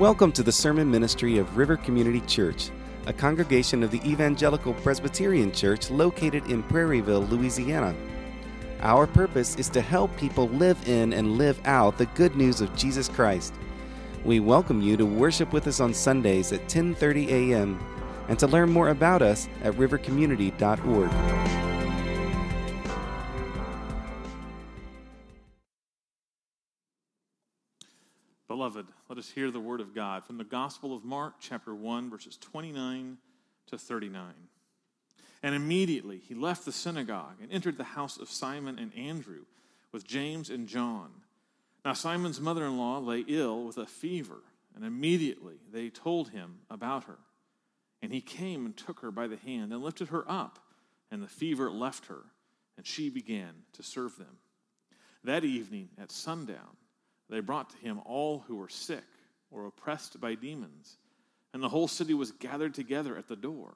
Welcome 0.00 0.32
to 0.32 0.42
the 0.42 0.50
sermon 0.50 0.90
ministry 0.90 1.36
of 1.36 1.58
River 1.58 1.76
Community 1.76 2.22
Church, 2.22 2.70
a 3.06 3.12
congregation 3.12 3.82
of 3.82 3.90
the 3.90 4.00
Evangelical 4.10 4.72
Presbyterian 4.72 5.52
Church 5.52 5.90
located 5.90 6.46
in 6.46 6.62
Prairieville, 6.62 7.28
Louisiana. 7.28 7.94
Our 8.80 9.06
purpose 9.06 9.56
is 9.56 9.68
to 9.68 9.82
help 9.82 10.16
people 10.16 10.48
live 10.48 10.88
in 10.88 11.12
and 11.12 11.36
live 11.36 11.60
out 11.66 11.98
the 11.98 12.06
good 12.06 12.34
news 12.34 12.62
of 12.62 12.74
Jesus 12.74 13.10
Christ. 13.10 13.52
We 14.24 14.40
welcome 14.40 14.80
you 14.80 14.96
to 14.96 15.04
worship 15.04 15.52
with 15.52 15.66
us 15.66 15.80
on 15.80 15.92
Sundays 15.92 16.50
at 16.50 16.66
10:30 16.66 17.28
a.m. 17.28 17.78
and 18.30 18.38
to 18.38 18.46
learn 18.46 18.70
more 18.70 18.88
about 18.88 19.20
us 19.20 19.50
at 19.62 19.74
rivercommunity.org. 19.74 21.59
us 29.20 29.30
hear 29.30 29.50
the 29.50 29.60
word 29.60 29.82
of 29.82 29.94
God 29.94 30.24
from 30.24 30.38
the 30.38 30.44
Gospel 30.44 30.96
of 30.96 31.04
Mark, 31.04 31.34
chapter 31.40 31.74
1, 31.74 32.08
verses 32.08 32.38
29 32.38 33.18
to 33.66 33.76
39. 33.76 34.32
And 35.42 35.54
immediately 35.54 36.22
he 36.26 36.34
left 36.34 36.64
the 36.64 36.72
synagogue 36.72 37.34
and 37.42 37.52
entered 37.52 37.76
the 37.76 37.84
house 37.84 38.16
of 38.16 38.30
Simon 38.30 38.78
and 38.78 38.96
Andrew 38.96 39.44
with 39.92 40.06
James 40.06 40.48
and 40.48 40.66
John. 40.66 41.10
Now, 41.84 41.92
Simon's 41.92 42.40
mother 42.40 42.64
in 42.64 42.78
law 42.78 42.98
lay 42.98 43.22
ill 43.28 43.62
with 43.62 43.76
a 43.76 43.84
fever, 43.84 44.38
and 44.74 44.86
immediately 44.86 45.56
they 45.70 45.90
told 45.90 46.30
him 46.30 46.60
about 46.70 47.04
her. 47.04 47.18
And 48.00 48.14
he 48.14 48.22
came 48.22 48.64
and 48.64 48.74
took 48.74 49.00
her 49.00 49.10
by 49.10 49.26
the 49.26 49.36
hand 49.36 49.70
and 49.70 49.82
lifted 49.82 50.08
her 50.08 50.24
up, 50.26 50.60
and 51.10 51.22
the 51.22 51.28
fever 51.28 51.70
left 51.70 52.06
her, 52.06 52.22
and 52.78 52.86
she 52.86 53.10
began 53.10 53.50
to 53.74 53.82
serve 53.82 54.16
them. 54.16 54.38
That 55.24 55.44
evening 55.44 55.90
at 56.00 56.10
sundown, 56.10 56.78
they 57.30 57.40
brought 57.40 57.70
to 57.70 57.76
him 57.78 58.00
all 58.04 58.40
who 58.46 58.56
were 58.56 58.68
sick 58.68 59.04
or 59.50 59.66
oppressed 59.66 60.20
by 60.20 60.34
demons, 60.34 60.96
and 61.52 61.62
the 61.62 61.68
whole 61.68 61.88
city 61.88 62.14
was 62.14 62.32
gathered 62.32 62.74
together 62.74 63.16
at 63.16 63.28
the 63.28 63.36
door. 63.36 63.74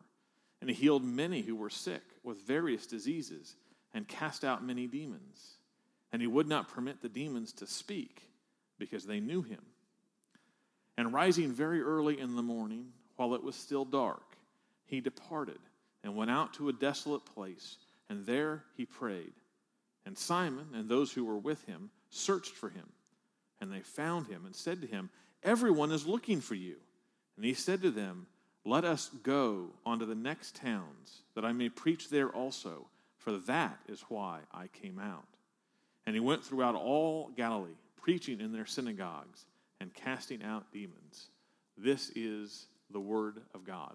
And 0.61 0.71
he 0.71 0.77
healed 0.77 1.05
many 1.05 1.43
who 1.43 1.57
were 1.57 1.71
sick 1.71 2.03
with 2.23 2.47
various 2.47 2.87
diseases 2.87 3.57
and 3.93 4.09
cast 4.09 4.45
out 4.45 4.65
many 4.65 4.87
demons. 4.87 5.57
And 6.13 6.23
he 6.23 6.29
would 6.29 6.49
not 6.49 6.69
permit 6.69 7.03
the 7.03 7.09
demons 7.09 7.53
to 7.55 7.67
speak 7.67 8.23
because 8.79 9.05
they 9.05 9.21
knew 9.21 9.43
him. 9.43 9.61
And 10.97 11.13
rising 11.13 11.53
very 11.53 11.83
early 11.83 12.21
in 12.21 12.37
the 12.37 12.43
morning, 12.43 12.93
while 13.17 13.35
it 13.35 13.43
was 13.43 13.57
still 13.57 13.85
dark, 13.85 14.37
he 14.87 15.01
departed 15.01 15.59
and 16.03 16.17
went 16.17 16.31
out 16.31 16.55
to 16.55 16.69
a 16.69 16.73
desolate 16.73 17.25
place, 17.25 17.79
and 18.09 18.25
there 18.25 18.65
he 18.77 18.87
prayed. 18.87 19.33
And 20.07 20.17
Simon 20.17 20.69
and 20.75 20.89
those 20.89 21.13
who 21.13 21.25
were 21.25 21.39
with 21.39 21.65
him 21.65 21.91
searched 22.11 22.55
for 22.55 22.69
him. 22.69 22.87
And 23.65 23.73
they 23.73 23.81
found 23.81 24.27
him 24.27 24.45
and 24.45 24.55
said 24.55 24.83
to 24.83 24.87
him, 24.87 25.09
Everyone 25.43 25.91
is 25.91 26.07
looking 26.07 26.43
for 26.43 26.55
you. 26.55 26.77
And 27.37 27.47
he 27.47 27.55
said 27.55 27.81
to 27.81 27.91
them, 27.91 28.27
Let 28.67 28.85
us 28.85 29.09
go 29.23 29.71
on 29.87 30.01
to 30.01 30.05
the 30.05 30.15
next 30.15 30.57
towns, 30.57 31.23
that 31.35 31.47
I 31.47 31.53
may 31.53 31.71
preach 31.71 32.11
there 32.11 32.29
also, 32.29 32.89
for 33.17 33.33
that 33.33 33.79
is 33.89 34.05
why 34.11 34.41
I 34.53 34.67
came 34.67 34.99
out. 34.99 35.25
And 36.05 36.15
he 36.15 36.21
went 36.21 36.45
throughout 36.45 36.75
all 36.75 37.31
Galilee, 37.39 37.79
preaching 37.97 38.39
in 38.39 38.53
their 38.53 38.67
synagogues 38.67 39.47
and 39.81 39.95
casting 39.95 40.43
out 40.43 40.71
demons. 40.71 41.29
This 41.79 42.11
is 42.15 42.67
the 42.91 43.01
word 43.01 43.41
of 43.55 43.65
God. 43.65 43.95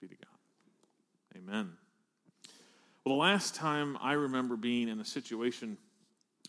Be 0.00 0.06
to 0.06 0.14
God. 0.14 1.38
Amen. 1.38 1.72
Well, 3.04 3.16
the 3.16 3.20
last 3.20 3.56
time 3.56 3.98
I 4.00 4.12
remember 4.12 4.56
being 4.56 4.88
in 4.88 5.00
a 5.00 5.04
situation 5.04 5.76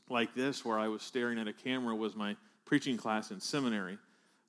like 0.10 0.36
this, 0.36 0.64
where 0.64 0.78
I 0.78 0.88
was 0.88 1.02
staring 1.02 1.40
at 1.40 1.48
a 1.48 1.54
camera, 1.54 1.96
was 1.96 2.16
my 2.16 2.36
preaching 2.66 2.98
class 2.98 3.32
in 3.32 3.40
seminary, 3.40 3.98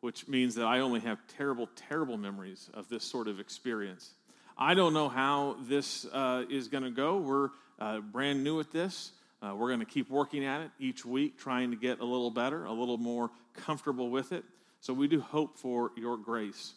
which 0.01 0.29
means 0.29 0.55
that 0.57 0.67
I 0.67 0.81
only 0.81 1.01
have 1.01 1.19
terrible, 1.37 1.69
terrible 1.77 2.17
memories 2.17 2.69
of 2.75 2.89
this 2.89 3.05
sort 3.05 3.29
of 3.29 3.41
experience. 3.41 4.11
I 4.59 4.75
don't 4.75 4.95
know 4.95 5.09
how 5.09 5.57
this 5.69 6.07
uh, 6.13 6.45
is 6.49 6.69
going 6.69 6.85
to 6.85 6.91
go. 6.91 7.19
We're 7.19 7.51
uh, 7.79 8.01
brand 8.01 8.43
new 8.43 8.61
at 8.61 8.71
this. 8.73 9.13
Uh, 9.43 9.55
we're 9.55 9.69
going 9.69 9.81
to 9.81 9.87
keep 9.87 10.11
working 10.11 10.45
at 10.45 10.63
it 10.63 10.71
each 10.79 11.05
week, 11.05 11.39
trying 11.39 11.71
to 11.71 11.77
get 11.77 12.01
a 12.01 12.05
little 12.05 12.31
better, 12.31 12.65
a 12.65 12.73
little 12.73 12.97
more 12.97 13.31
comfortable 13.55 14.09
with 14.09 14.33
it. 14.33 14.45
So 14.81 14.95
we 14.95 15.09
do 15.09 15.21
hope 15.21 15.59
for 15.59 15.93
your 15.97 16.17
grace. 16.17 16.75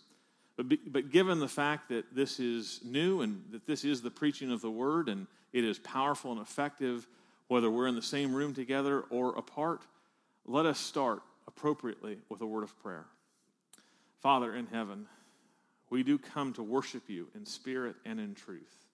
But, 0.58 0.68
be, 0.68 0.80
but 0.86 1.10
given 1.10 1.40
the 1.40 1.48
fact 1.48 1.88
that 1.90 2.14
this 2.14 2.40
is 2.40 2.82
new 2.84 3.22
and 3.22 3.44
that 3.52 3.66
this 3.66 3.86
is 3.86 4.02
the 4.02 4.12
preaching 4.12 4.52
of 4.52 4.60
the 4.60 4.70
word 4.70 5.08
and 5.08 5.26
it 5.54 5.64
is 5.64 5.80
powerful 5.80 6.34
and 6.34 6.42
effective, 6.42 7.08
whether 7.50 7.70
we're 7.70 7.88
in 7.88 7.96
the 7.96 8.02
same 8.02 8.34
room 8.34 8.54
together 8.54 9.02
or 9.10 9.38
apart, 9.38 9.82
let 10.46 10.66
us 10.66 10.80
start 10.80 11.22
appropriately 11.48 12.18
with 12.30 12.40
a 12.40 12.46
word 12.46 12.64
of 12.64 12.82
prayer. 12.82 13.06
Father 14.22 14.56
in 14.56 14.68
heaven, 14.68 15.08
we 15.90 16.04
do 16.04 16.18
come 16.18 16.54
to 16.54 16.64
worship 16.64 17.04
you 17.08 17.28
in 17.36 17.46
spirit 17.46 17.98
and 18.06 18.20
in 18.20 18.36
truth. 18.36 18.86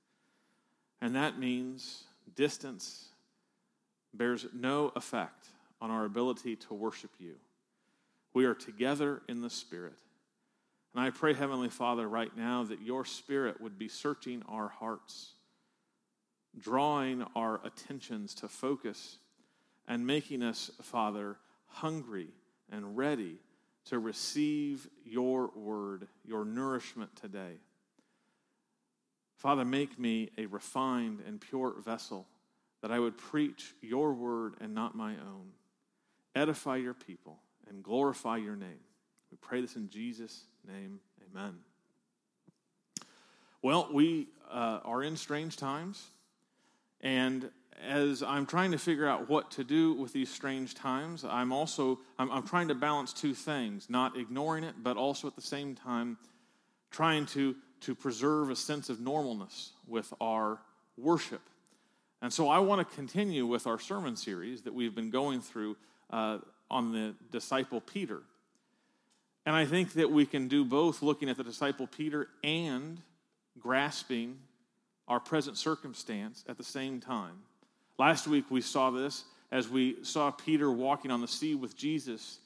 And 1.02 1.16
that 1.16 1.38
means 1.38 2.06
distance 2.36 3.10
bears 4.14 4.46
no 4.54 4.92
effect 4.96 5.48
on 5.82 5.92
our 5.92 6.06
ability 6.06 6.56
to 6.56 6.74
worship 6.74 7.12
you. 7.20 7.36
We 8.34 8.46
are 8.46 8.54
together 8.54 9.22
in 9.28 9.42
the 9.42 9.50
Spirit. 9.50 10.00
And 10.94 11.04
I 11.04 11.10
pray, 11.10 11.34
Heavenly 11.34 11.70
Father, 11.70 12.08
right 12.08 12.36
now 12.36 12.64
that 12.64 12.82
your 12.82 13.06
Spirit 13.06 13.60
would 13.62 13.78
be 13.78 13.88
searching 13.88 14.44
our 14.48 14.70
hearts 14.70 15.34
drawing 16.60 17.24
our 17.36 17.60
attentions 17.64 18.34
to 18.36 18.48
focus 18.48 19.18
and 19.88 20.06
making 20.06 20.44
us, 20.44 20.72
Father, 20.82 21.38
hungry 21.68 22.30
and 22.72 22.98
ready 22.98 23.38
to 23.86 24.00
receive 24.00 24.88
your 25.04 25.52
word, 25.56 26.08
your 26.24 26.44
nourishment 26.46 27.16
today. 27.16 27.60
Father, 29.38 29.66
make 29.66 30.00
me 30.00 30.32
a 30.38 30.46
refined 30.48 31.22
and 31.28 31.40
pure 31.40 31.76
vessel 31.84 32.26
that 32.82 32.92
I 32.92 33.00
would 33.00 33.18
preach 33.18 33.74
your 33.82 34.14
word 34.14 34.56
and 34.60 34.74
not 34.74 34.96
my 34.96 35.12
own. 35.12 35.52
Edify 36.36 36.78
your 36.78 36.94
people 36.94 37.40
and 37.70 37.84
glorify 37.84 38.38
your 38.38 38.56
name. 38.56 38.80
We 39.32 39.38
pray 39.42 39.62
this 39.62 39.76
in 39.76 39.90
Jesus' 39.90 40.46
name. 40.68 41.00
Amen. 41.32 41.56
Well, 43.62 43.90
we 43.92 44.28
uh, 44.52 44.80
are 44.84 45.04
in 45.04 45.18
strange 45.18 45.58
times. 45.58 46.04
And 47.06 47.52
as 47.88 48.24
I'm 48.24 48.48
trying 48.48 48.72
to 48.72 48.80
figure 48.80 49.08
out 49.08 49.30
what 49.30 49.52
to 49.52 49.64
do 49.64 49.94
with 49.94 50.12
these 50.12 50.34
strange 50.34 50.74
times, 50.74 51.24
I'm 51.24 51.54
also 51.54 52.00
I'm, 52.18 52.32
I'm, 52.32 52.44
trying 52.44 52.70
to 52.70 52.76
balance 52.76 53.14
two 53.14 53.36
things: 53.36 53.92
not 53.92 54.18
ignoring 54.18 54.64
it, 54.64 54.74
but 54.82 54.98
also 54.98 55.28
at 55.28 55.36
the 55.36 55.42
same 55.42 55.76
time 55.76 56.18
trying 56.90 57.28
to 57.28 57.56
to 57.82 57.94
preserve 57.94 58.50
a 58.50 58.56
sense 58.56 58.90
of 58.90 58.98
normalness 58.98 59.70
with 59.88 60.12
our 60.20 60.60
worship. 60.98 61.42
And 62.24 62.34
so 62.34 62.50
I 62.50 62.58
want 62.58 62.88
to 62.88 62.96
continue 62.96 63.46
with 63.46 63.68
our 63.68 63.78
sermon 63.78 64.16
series 64.16 64.64
that 64.64 64.74
we've 64.74 64.96
been 64.96 65.12
going 65.12 65.42
through 65.42 65.78
uh, 66.10 66.40
on 66.72 66.92
the 66.92 67.14
disciple 67.32 67.82
Peter. 67.82 68.24
And 69.46 69.56
I 69.56 69.66
think 69.66 69.94
that 69.94 70.10
we 70.10 70.26
can 70.26 70.48
do 70.48 70.66
both 70.66 71.04
looking 71.04 71.30
at 71.30 71.38
the 71.38 71.44
disciple 71.44 71.86
Peter 71.86 72.30
and 72.44 73.00
grasping 73.60 74.40
our 75.08 75.20
present 75.20 75.58
circumstance 75.58 76.44
at 76.48 76.58
the 76.58 76.64
same 76.64 77.00
time. 77.00 77.40
Last 77.98 78.28
week 78.28 78.46
we 78.50 78.62
saw 78.62 78.92
this 78.92 79.26
as 79.52 79.70
we 79.70 80.04
saw 80.04 80.32
Peter 80.32 80.72
walking 80.72 81.12
on 81.12 81.22
the 81.22 81.28
sea 81.28 81.56
with 81.56 81.78
Jesus, 81.78 82.40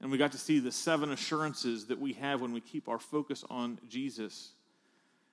and 0.00 0.10
we 0.10 0.18
got 0.18 0.32
to 0.32 0.38
see 0.38 0.58
the 0.58 0.72
seven 0.72 1.10
assurances 1.10 1.86
that 1.86 1.98
we 1.98 2.12
have 2.14 2.40
when 2.40 2.52
we 2.52 2.60
keep 2.60 2.88
our 2.88 2.98
focus 2.98 3.44
on 3.50 3.78
Jesus. 3.88 4.52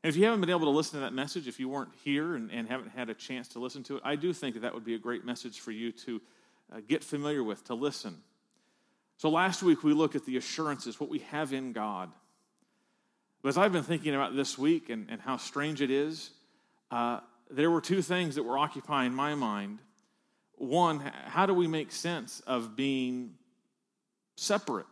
And 0.03 0.09
if 0.09 0.17
you 0.17 0.25
haven't 0.25 0.41
been 0.41 0.49
able 0.49 0.65
to 0.65 0.69
listen 0.69 0.99
to 0.99 1.05
that 1.05 1.13
message, 1.13 1.47
if 1.47 1.59
you 1.59 1.69
weren't 1.69 1.91
here 2.03 2.35
and, 2.35 2.51
and 2.51 2.67
haven't 2.67 2.89
had 2.89 3.09
a 3.09 3.13
chance 3.13 3.47
to 3.49 3.59
listen 3.59 3.83
to 3.83 3.97
it, 3.97 4.01
I 4.03 4.15
do 4.15 4.33
think 4.33 4.55
that 4.55 4.61
that 4.61 4.73
would 4.73 4.83
be 4.83 4.95
a 4.95 4.99
great 4.99 5.23
message 5.23 5.59
for 5.59 5.71
you 5.71 5.91
to 5.91 6.21
uh, 6.73 6.81
get 6.87 7.03
familiar 7.03 7.43
with, 7.43 7.63
to 7.65 7.73
listen. 7.73 8.17
So 9.17 9.29
last 9.29 9.63
week 9.63 9.83
we 9.83 9.93
looked 9.93 10.15
at 10.15 10.25
the 10.25 10.37
assurances, 10.37 10.99
what 10.99 11.09
we 11.09 11.19
have 11.19 11.53
in 11.53 11.71
God. 11.71 12.11
But 13.41 13.49
as 13.49 13.57
I've 13.57 13.71
been 13.71 13.83
thinking 13.83 14.15
about 14.15 14.35
this 14.35 14.57
week 14.57 14.89
and, 14.89 15.07
and 15.09 15.21
how 15.21 15.37
strange 15.37 15.81
it 15.81 15.91
is, 15.91 16.31
uh, 16.93 17.19
there 17.49 17.71
were 17.71 17.81
two 17.81 18.03
things 18.03 18.35
that 18.35 18.43
were 18.43 18.55
occupying 18.55 19.15
my 19.15 19.33
mind. 19.33 19.79
One, 20.57 20.99
how 21.25 21.47
do 21.47 21.53
we 21.55 21.65
make 21.65 21.91
sense 21.91 22.39
of 22.45 22.75
being 22.75 23.33
separate 24.35 24.85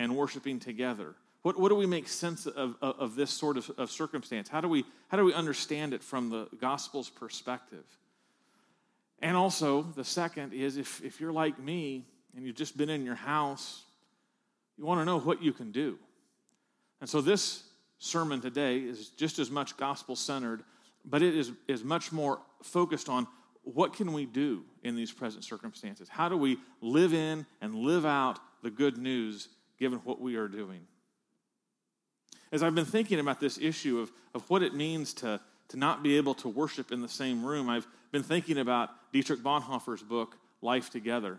and 0.00 0.16
worshiping 0.16 0.58
together? 0.58 1.14
What, 1.42 1.56
what 1.56 1.68
do 1.68 1.76
we 1.76 1.86
make 1.86 2.08
sense 2.08 2.46
of, 2.46 2.74
of, 2.82 2.98
of 2.98 3.14
this 3.14 3.30
sort 3.30 3.56
of, 3.56 3.70
of 3.78 3.92
circumstance? 3.92 4.48
How 4.48 4.60
do, 4.60 4.66
we, 4.66 4.84
how 5.06 5.16
do 5.16 5.24
we 5.24 5.32
understand 5.34 5.94
it 5.94 6.02
from 6.02 6.30
the 6.30 6.48
gospel's 6.60 7.08
perspective? 7.08 7.84
And 9.20 9.36
also, 9.36 9.82
the 9.82 10.04
second 10.04 10.52
is 10.52 10.76
if, 10.76 11.00
if 11.04 11.20
you're 11.20 11.32
like 11.32 11.60
me 11.60 12.06
and 12.34 12.44
you've 12.44 12.56
just 12.56 12.76
been 12.76 12.90
in 12.90 13.04
your 13.04 13.14
house, 13.14 13.84
you 14.76 14.84
want 14.84 15.00
to 15.00 15.04
know 15.04 15.20
what 15.20 15.44
you 15.44 15.52
can 15.52 15.70
do. 15.70 15.96
And 17.00 17.08
so, 17.08 17.20
this 17.20 17.62
sermon 17.98 18.40
today 18.40 18.78
is 18.78 19.10
just 19.10 19.38
as 19.38 19.48
much 19.48 19.76
gospel 19.76 20.16
centered 20.16 20.64
but 21.06 21.22
it 21.22 21.34
is, 21.36 21.52
is 21.68 21.84
much 21.84 22.12
more 22.12 22.40
focused 22.62 23.08
on 23.08 23.26
what 23.62 23.94
can 23.94 24.12
we 24.12 24.26
do 24.26 24.64
in 24.82 24.94
these 24.94 25.12
present 25.12 25.44
circumstances? 25.44 26.08
How 26.08 26.28
do 26.28 26.36
we 26.36 26.58
live 26.80 27.14
in 27.14 27.46
and 27.60 27.74
live 27.74 28.04
out 28.04 28.38
the 28.66 28.70
good 28.70 28.98
news 28.98 29.48
given 29.78 30.00
what 30.00 30.20
we 30.20 30.34
are 30.36 30.48
doing. 30.48 30.80
As 32.50 32.62
I've 32.62 32.74
been 32.74 32.84
thinking 32.84 33.20
about 33.20 33.38
this 33.40 33.58
issue 33.58 34.00
of, 34.00 34.10
of 34.34 34.48
what 34.50 34.62
it 34.62 34.74
means 34.74 35.14
to, 35.14 35.40
to 35.68 35.76
not 35.76 36.02
be 36.02 36.16
able 36.16 36.34
to 36.34 36.48
worship 36.48 36.92
in 36.92 37.00
the 37.00 37.08
same 37.08 37.44
room, 37.44 37.68
I've 37.68 37.86
been 38.12 38.22
thinking 38.22 38.58
about 38.58 38.90
Dietrich 39.12 39.40
Bonhoeffer's 39.40 40.02
book, 40.02 40.36
Life 40.62 40.90
Together. 40.90 41.38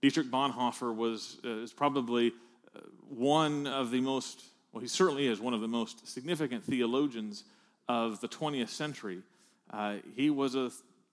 Dietrich 0.00 0.30
Bonhoeffer 0.30 0.94
was, 0.94 1.38
uh, 1.44 1.58
is 1.58 1.72
probably 1.72 2.32
uh, 2.74 2.80
one 3.08 3.66
of 3.66 3.90
the 3.90 4.00
most, 4.00 4.42
well, 4.72 4.80
he 4.80 4.88
certainly 4.88 5.26
is 5.26 5.40
one 5.40 5.54
of 5.54 5.60
the 5.60 5.68
most 5.68 6.06
significant 6.08 6.64
theologians 6.64 7.44
of 7.88 8.20
the 8.20 8.28
20th 8.28 8.68
century. 8.68 9.22
Uh, 9.70 9.96
he 10.14 10.30
was 10.30 10.54
a 10.54 10.70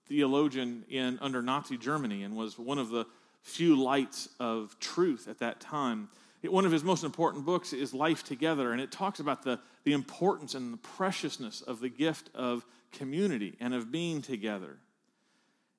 theologian 0.08 0.84
in 0.88 1.18
under 1.20 1.42
Nazi 1.42 1.76
Germany 1.76 2.22
and 2.22 2.36
was 2.36 2.58
one 2.58 2.78
of 2.78 2.90
the 2.90 3.06
few 3.42 3.80
lights 3.80 4.28
of 4.38 4.76
truth 4.80 5.28
at 5.28 5.38
that 5.38 5.60
time. 5.60 6.08
One 6.42 6.64
of 6.64 6.72
his 6.72 6.84
most 6.84 7.04
important 7.04 7.44
books 7.44 7.72
is 7.72 7.92
Life 7.92 8.24
Together, 8.24 8.72
and 8.72 8.80
it 8.80 8.90
talks 8.90 9.20
about 9.20 9.42
the, 9.42 9.60
the 9.84 9.92
importance 9.92 10.54
and 10.54 10.72
the 10.72 10.78
preciousness 10.78 11.60
of 11.60 11.80
the 11.80 11.88
gift 11.88 12.30
of 12.34 12.64
community 12.92 13.56
and 13.60 13.74
of 13.74 13.92
being 13.92 14.22
together. 14.22 14.78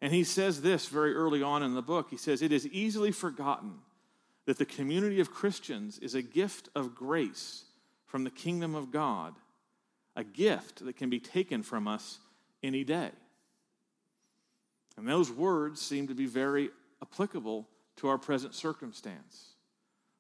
And 0.01 0.13
he 0.13 0.23
says 0.23 0.61
this 0.61 0.88
very 0.88 1.13
early 1.13 1.43
on 1.43 1.61
in 1.61 1.75
the 1.75 1.81
book. 1.81 2.09
He 2.09 2.17
says, 2.17 2.41
It 2.41 2.51
is 2.51 2.67
easily 2.67 3.11
forgotten 3.11 3.73
that 4.45 4.57
the 4.57 4.65
community 4.65 5.19
of 5.19 5.31
Christians 5.31 5.99
is 5.99 6.15
a 6.15 6.21
gift 6.21 6.69
of 6.75 6.95
grace 6.95 7.65
from 8.07 8.23
the 8.23 8.31
kingdom 8.31 8.75
of 8.75 8.91
God, 8.91 9.35
a 10.16 10.24
gift 10.24 10.86
that 10.86 10.98
can 10.98 11.10
be 11.10 11.19
taken 11.19 11.63
from 11.63 11.88
us 11.88 12.19
any 12.63 12.84
day. 12.84 13.12
And 14.98 15.08
those 15.08 15.31
words 15.31 15.81
seem 15.81 16.08
to 16.08 16.13
be 16.13 16.25
very 16.25 16.69
applicable 17.02 17.68
to 17.98 18.08
our 18.08 18.18
present 18.18 18.54
circumstance. 18.54 19.54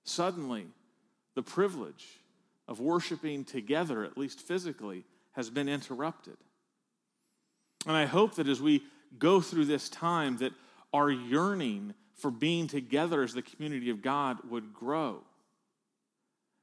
Suddenly, 0.03 0.67
the 1.35 1.43
privilege 1.43 2.07
of 2.67 2.79
worshiping 2.79 3.43
together, 3.43 4.03
at 4.03 4.17
least 4.17 4.39
physically, 4.39 5.03
has 5.33 5.49
been 5.49 5.69
interrupted. 5.69 6.37
And 7.85 7.95
I 7.95 8.05
hope 8.05 8.35
that 8.35 8.47
as 8.47 8.61
we 8.61 8.83
go 9.17 9.41
through 9.41 9.65
this 9.65 9.89
time 9.89 10.37
that 10.37 10.53
our 10.93 11.09
yearning 11.09 11.93
for 12.15 12.31
being 12.31 12.67
together 12.67 13.23
as 13.23 13.33
the 13.33 13.41
community 13.41 13.89
of 13.89 14.01
God 14.01 14.37
would 14.49 14.73
grow. 14.73 15.21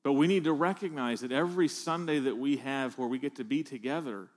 But 0.08 0.14
we 0.14 0.26
need 0.26 0.44
to 0.44 0.54
recognize 0.54 1.20
that 1.20 1.32
every 1.32 1.68
Sunday 1.68 2.18
that 2.20 2.38
we 2.38 2.56
have 2.56 2.96
where 2.96 3.08
we 3.08 3.18
get 3.18 3.34
to 3.34 3.44
be 3.44 3.62
together 3.62 4.28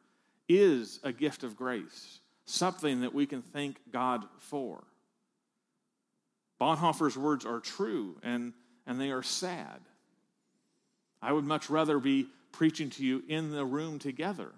is 0.49 0.99
a 1.01 1.13
gift 1.13 1.45
of 1.45 1.55
grace, 1.55 2.19
something 2.43 2.99
that 2.99 3.13
we 3.13 3.25
can 3.25 3.41
thank 3.41 3.77
God 3.89 4.25
for. 4.37 4.83
Bonhoeffer's 6.59 7.17
words 7.17 7.45
are 7.45 7.61
true 7.61 8.17
and, 8.21 8.51
and 8.85 8.99
they 8.99 9.11
are 9.11 9.23
sad. 9.23 9.79
I 11.21 11.31
would 11.31 11.45
much 11.45 11.69
rather 11.69 11.99
be 11.99 12.27
preaching 12.51 12.89
to 12.89 13.05
you 13.05 13.23
in 13.29 13.51
the 13.51 13.63
room 13.63 13.97
together 13.97 14.51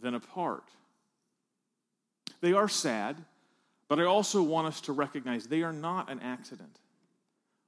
than 0.00 0.14
apart. 0.14 0.68
They 2.40 2.52
are 2.52 2.68
sad, 2.68 3.16
but 3.88 3.98
I 3.98 4.04
also 4.04 4.44
want 4.44 4.68
us 4.68 4.80
to 4.82 4.92
recognize 4.92 5.48
they 5.48 5.62
are 5.62 5.72
not 5.72 6.08
an 6.08 6.20
accident. 6.20 6.78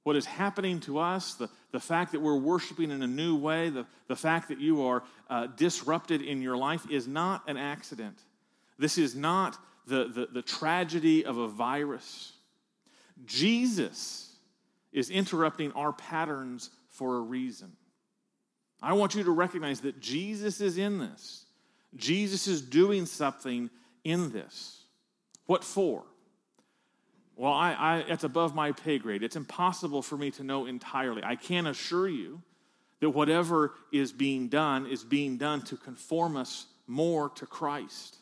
What 0.06 0.14
is 0.14 0.24
happening 0.24 0.78
to 0.82 1.00
us, 1.00 1.34
the, 1.34 1.50
the 1.72 1.80
fact 1.80 2.12
that 2.12 2.20
we're 2.20 2.38
worshiping 2.38 2.92
in 2.92 3.02
a 3.02 3.08
new 3.08 3.34
way, 3.34 3.70
the, 3.70 3.86
the 4.06 4.14
fact 4.14 4.50
that 4.50 4.60
you 4.60 4.84
are 4.84 5.02
uh, 5.28 5.48
disrupted 5.48 6.22
in 6.22 6.40
your 6.40 6.56
life 6.56 6.88
is 6.88 7.08
not 7.08 7.42
an 7.48 7.56
accident. 7.56 8.16
This 8.78 8.98
is 8.98 9.16
not 9.16 9.58
the, 9.88 10.04
the, 10.04 10.28
the 10.32 10.42
tragedy 10.42 11.24
of 11.24 11.38
a 11.38 11.48
virus. 11.48 12.34
Jesus 13.24 14.32
is 14.92 15.10
interrupting 15.10 15.72
our 15.72 15.92
patterns 15.92 16.70
for 16.88 17.16
a 17.16 17.20
reason. 17.20 17.72
I 18.80 18.92
want 18.92 19.16
you 19.16 19.24
to 19.24 19.32
recognize 19.32 19.80
that 19.80 19.98
Jesus 19.98 20.60
is 20.60 20.78
in 20.78 21.00
this. 21.00 21.46
Jesus 21.96 22.46
is 22.46 22.62
doing 22.62 23.06
something 23.06 23.70
in 24.04 24.30
this. 24.30 24.84
What 25.46 25.64
for? 25.64 26.04
Well, 27.36 27.52
I, 27.52 27.72
I, 27.72 27.96
it's 28.08 28.24
above 28.24 28.54
my 28.54 28.72
pay 28.72 28.98
grade. 28.98 29.22
It's 29.22 29.36
impossible 29.36 30.02
for 30.02 30.16
me 30.16 30.30
to 30.32 30.42
know 30.42 30.66
entirely. 30.66 31.22
I 31.22 31.36
can 31.36 31.66
assure 31.66 32.08
you 32.08 32.42
that 33.00 33.10
whatever 33.10 33.74
is 33.92 34.12
being 34.12 34.48
done 34.48 34.86
is 34.86 35.04
being 35.04 35.36
done 35.36 35.62
to 35.62 35.76
conform 35.76 36.36
us 36.36 36.66
more 36.86 37.28
to 37.30 37.46
Christ. 37.46 38.16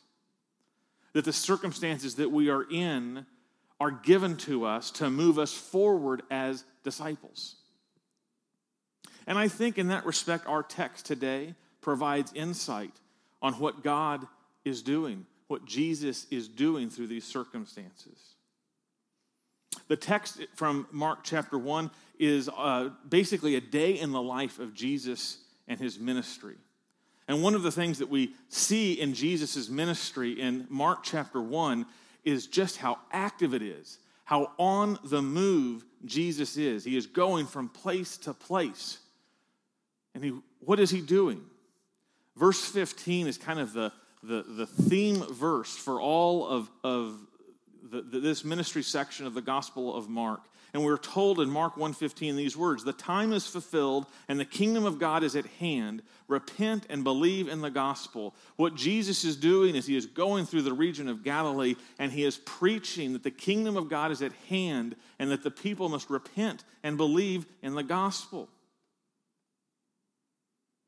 That 1.12 1.25
the 1.25 1.32
circumstances 1.32 2.16
that 2.16 2.32
we 2.32 2.50
are 2.50 2.64
in 2.69 3.25
are 3.81 3.93
given 3.93 4.37
to 4.38 4.64
us 4.64 4.90
to 4.93 5.11
move 5.11 5.38
us 5.38 5.52
forward 5.52 6.22
as 6.31 6.64
disciples. 6.82 7.56
And 9.26 9.38
I 9.38 9.49
think 9.49 9.78
in 9.78 9.88
that 9.88 10.05
respect, 10.05 10.46
our 10.46 10.62
text 10.62 11.06
today 11.06 11.55
provides 11.81 12.32
insight 12.34 12.93
on 13.40 13.55
what 13.55 13.84
God 13.84 14.26
is 14.64 14.82
doing 14.82 15.26
what 15.49 15.64
Jesus 15.64 16.26
is 16.31 16.49
doing 16.49 16.90
through 16.90 17.08
these 17.08 17.25
circumstances. 17.25 18.33
The 19.88 19.96
text 19.96 20.40
from 20.54 20.86
Mark 20.90 21.20
chapter 21.25 21.58
1 21.58 21.90
is 22.19 22.48
uh, 22.48 22.90
basically 23.08 23.56
a 23.56 23.60
day 23.60 23.98
in 23.98 24.12
the 24.12 24.22
life 24.22 24.58
of 24.58 24.75
Jesus 24.75 25.38
and 25.69 25.78
his 25.78 25.98
ministry. 25.98 26.56
And 27.28 27.42
one 27.42 27.54
of 27.54 27.62
the 27.62 27.72
things 27.72 27.98
that 27.98 28.08
we 28.08 28.34
see 28.48 28.94
in 28.94 29.14
Jesus' 29.14 29.69
ministry 29.69 30.40
in 30.40 30.66
Mark 30.70 31.02
chapter 31.02 31.40
1 31.40 31.86
is 32.25 32.46
just 32.46 32.78
how 32.78 32.98
active 33.12 33.54
it 33.54 33.62
is, 33.62 33.98
how 34.25 34.52
on 34.58 34.98
the 35.04 35.22
move 35.22 35.84
Jesus 36.04 36.56
is. 36.56 36.84
He 36.84 36.96
is 36.96 37.06
going 37.06 37.46
from 37.46 37.69
place 37.69 38.16
to 38.19 38.32
place. 38.32 38.98
And 40.14 40.25
he, 40.25 40.32
what 40.60 40.81
is 40.81 40.90
he 40.90 41.00
doing? 41.00 41.42
Verse 42.36 42.64
15 42.64 43.26
is 43.26 43.38
kind 43.38 43.58
of 43.58 43.72
the, 43.72 43.92
the, 44.22 44.42
the 44.42 44.66
theme 44.66 45.22
verse 45.32 45.76
for 45.76 46.00
all 46.00 46.46
of, 46.46 46.70
of 46.82 47.19
the, 48.02 48.20
this 48.20 48.44
ministry 48.44 48.82
section 48.82 49.26
of 49.26 49.35
the 49.35 49.43
Gospel 49.43 49.94
of 49.94 50.08
Mark. 50.08 50.41
And 50.73 50.82
we're 50.82 50.99
told 50.99 51.38
in 51.38 51.49
Mark 51.49 51.76
1:15 51.76 52.35
these 52.35 52.56
words, 52.56 52.82
"The 52.82 52.93
time 52.93 53.32
is 53.32 53.46
fulfilled 53.46 54.06
and 54.26 54.41
the 54.41 54.44
kingdom 54.44 54.85
of 54.85 54.99
God 54.99 55.23
is 55.23 55.37
at 55.37 55.46
hand. 55.46 56.02
Repent 56.26 56.85
and 56.91 57.05
believe 57.05 57.46
in 57.46 57.61
the 57.61 57.70
gospel." 57.70 58.35
What 58.56 58.75
Jesus 58.75 59.23
is 59.23 59.37
doing 59.37 59.76
is 59.76 59.87
he 59.87 59.96
is 59.96 60.06
going 60.06 60.46
through 60.46 60.62
the 60.62 60.73
region 60.73 61.08
of 61.08 61.23
Galilee 61.23 61.76
and 61.96 62.11
he 62.11 62.25
is 62.25 62.38
preaching 62.38 63.12
that 63.12 63.23
the 63.23 63.31
kingdom 63.31 63.76
of 63.76 63.88
God 63.88 64.11
is 64.11 64.20
at 64.20 64.32
hand 64.49 64.96
and 65.20 65.31
that 65.31 65.44
the 65.44 65.50
people 65.50 65.88
must 65.88 66.11
repent 66.11 66.64
and 66.82 66.96
believe 66.96 67.46
in 67.62 67.76
the 67.76 67.85
gospel. 67.85 68.49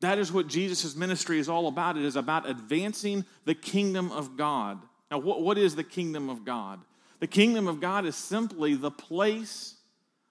That 0.01 0.19
is 0.19 0.33
what 0.33 0.49
Jesus' 0.49 0.97
ministry 0.97 1.39
is 1.39 1.49
all 1.49 1.69
about. 1.69 1.97
It 1.97 2.05
is 2.05 2.17
about 2.17 2.49
advancing 2.49 3.25
the 3.45 3.55
kingdom 3.55 4.11
of 4.11 4.37
God. 4.37 4.83
Now, 5.11 5.19
what, 5.19 5.43
what 5.43 5.59
is 5.59 5.77
the 5.77 5.85
kingdom 5.85 6.29
of 6.29 6.45
God? 6.45 6.81
The 7.21 7.27
kingdom 7.27 7.67
of 7.67 7.81
God 7.81 8.05
is 8.07 8.17
simply 8.17 8.75
the 8.75 8.91
place, 8.91 9.75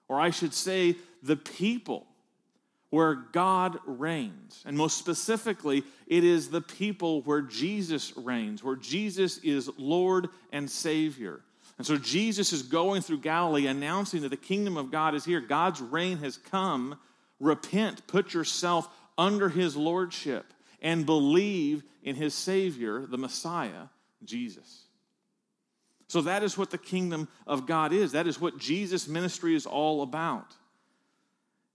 or 0.08 0.20
I 0.20 0.30
should 0.30 0.54
say, 0.54 0.96
the 1.22 1.36
people 1.36 2.06
where 2.90 3.14
God 3.14 3.78
reigns. 3.84 4.62
And 4.64 4.76
most 4.76 4.96
specifically, 4.96 5.82
it 6.06 6.24
is 6.24 6.48
the 6.48 6.60
people 6.60 7.22
where 7.22 7.42
Jesus 7.42 8.16
reigns, 8.16 8.62
where 8.62 8.76
Jesus 8.76 9.38
is 9.38 9.68
Lord 9.76 10.28
and 10.52 10.70
Savior. 10.70 11.40
And 11.78 11.86
so 11.86 11.96
Jesus 11.96 12.52
is 12.52 12.62
going 12.62 13.02
through 13.02 13.18
Galilee 13.18 13.66
announcing 13.66 14.22
that 14.22 14.30
the 14.30 14.36
kingdom 14.36 14.76
of 14.76 14.90
God 14.90 15.14
is 15.14 15.24
here. 15.24 15.40
God's 15.40 15.80
reign 15.80 16.18
has 16.18 16.36
come. 16.36 16.98
Repent, 17.38 18.06
put 18.06 18.32
yourself 18.32 18.88
under 19.18 19.48
his 19.48 19.76
lordship 19.76 20.46
and 20.80 21.04
believe 21.04 21.82
in 22.02 22.16
his 22.16 22.34
Savior, 22.34 23.04
the 23.04 23.18
Messiah, 23.18 23.88
Jesus. 24.24 24.85
So 26.08 26.20
that 26.22 26.42
is 26.42 26.56
what 26.56 26.70
the 26.70 26.78
kingdom 26.78 27.28
of 27.46 27.66
God 27.66 27.92
is. 27.92 28.12
That 28.12 28.26
is 28.26 28.40
what 28.40 28.58
Jesus' 28.58 29.08
ministry 29.08 29.54
is 29.54 29.66
all 29.66 30.02
about. 30.02 30.54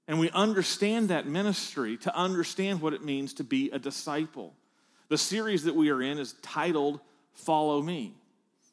And 0.07 0.19
we 0.19 0.29
understand 0.31 1.09
that 1.09 1.27
ministry 1.27 1.97
to 1.97 2.15
understand 2.15 2.81
what 2.81 2.93
it 2.93 3.03
means 3.03 3.33
to 3.35 3.43
be 3.43 3.69
a 3.71 3.79
disciple. 3.79 4.53
The 5.09 5.17
series 5.17 5.63
that 5.63 5.75
we 5.75 5.89
are 5.89 6.01
in 6.01 6.17
is 6.17 6.33
titled 6.41 6.99
Follow 7.33 7.81
Me. 7.81 8.13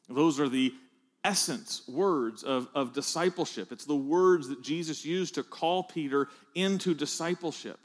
Those 0.09 0.39
are 0.39 0.49
the 0.49 0.73
essence 1.23 1.81
words 1.87 2.43
of, 2.43 2.67
of 2.73 2.93
discipleship. 2.93 3.71
It's 3.71 3.85
the 3.85 3.95
words 3.95 4.47
that 4.47 4.63
Jesus 4.63 5.05
used 5.05 5.35
to 5.35 5.43
call 5.43 5.83
Peter 5.83 6.29
into 6.55 6.93
discipleship. 6.93 7.79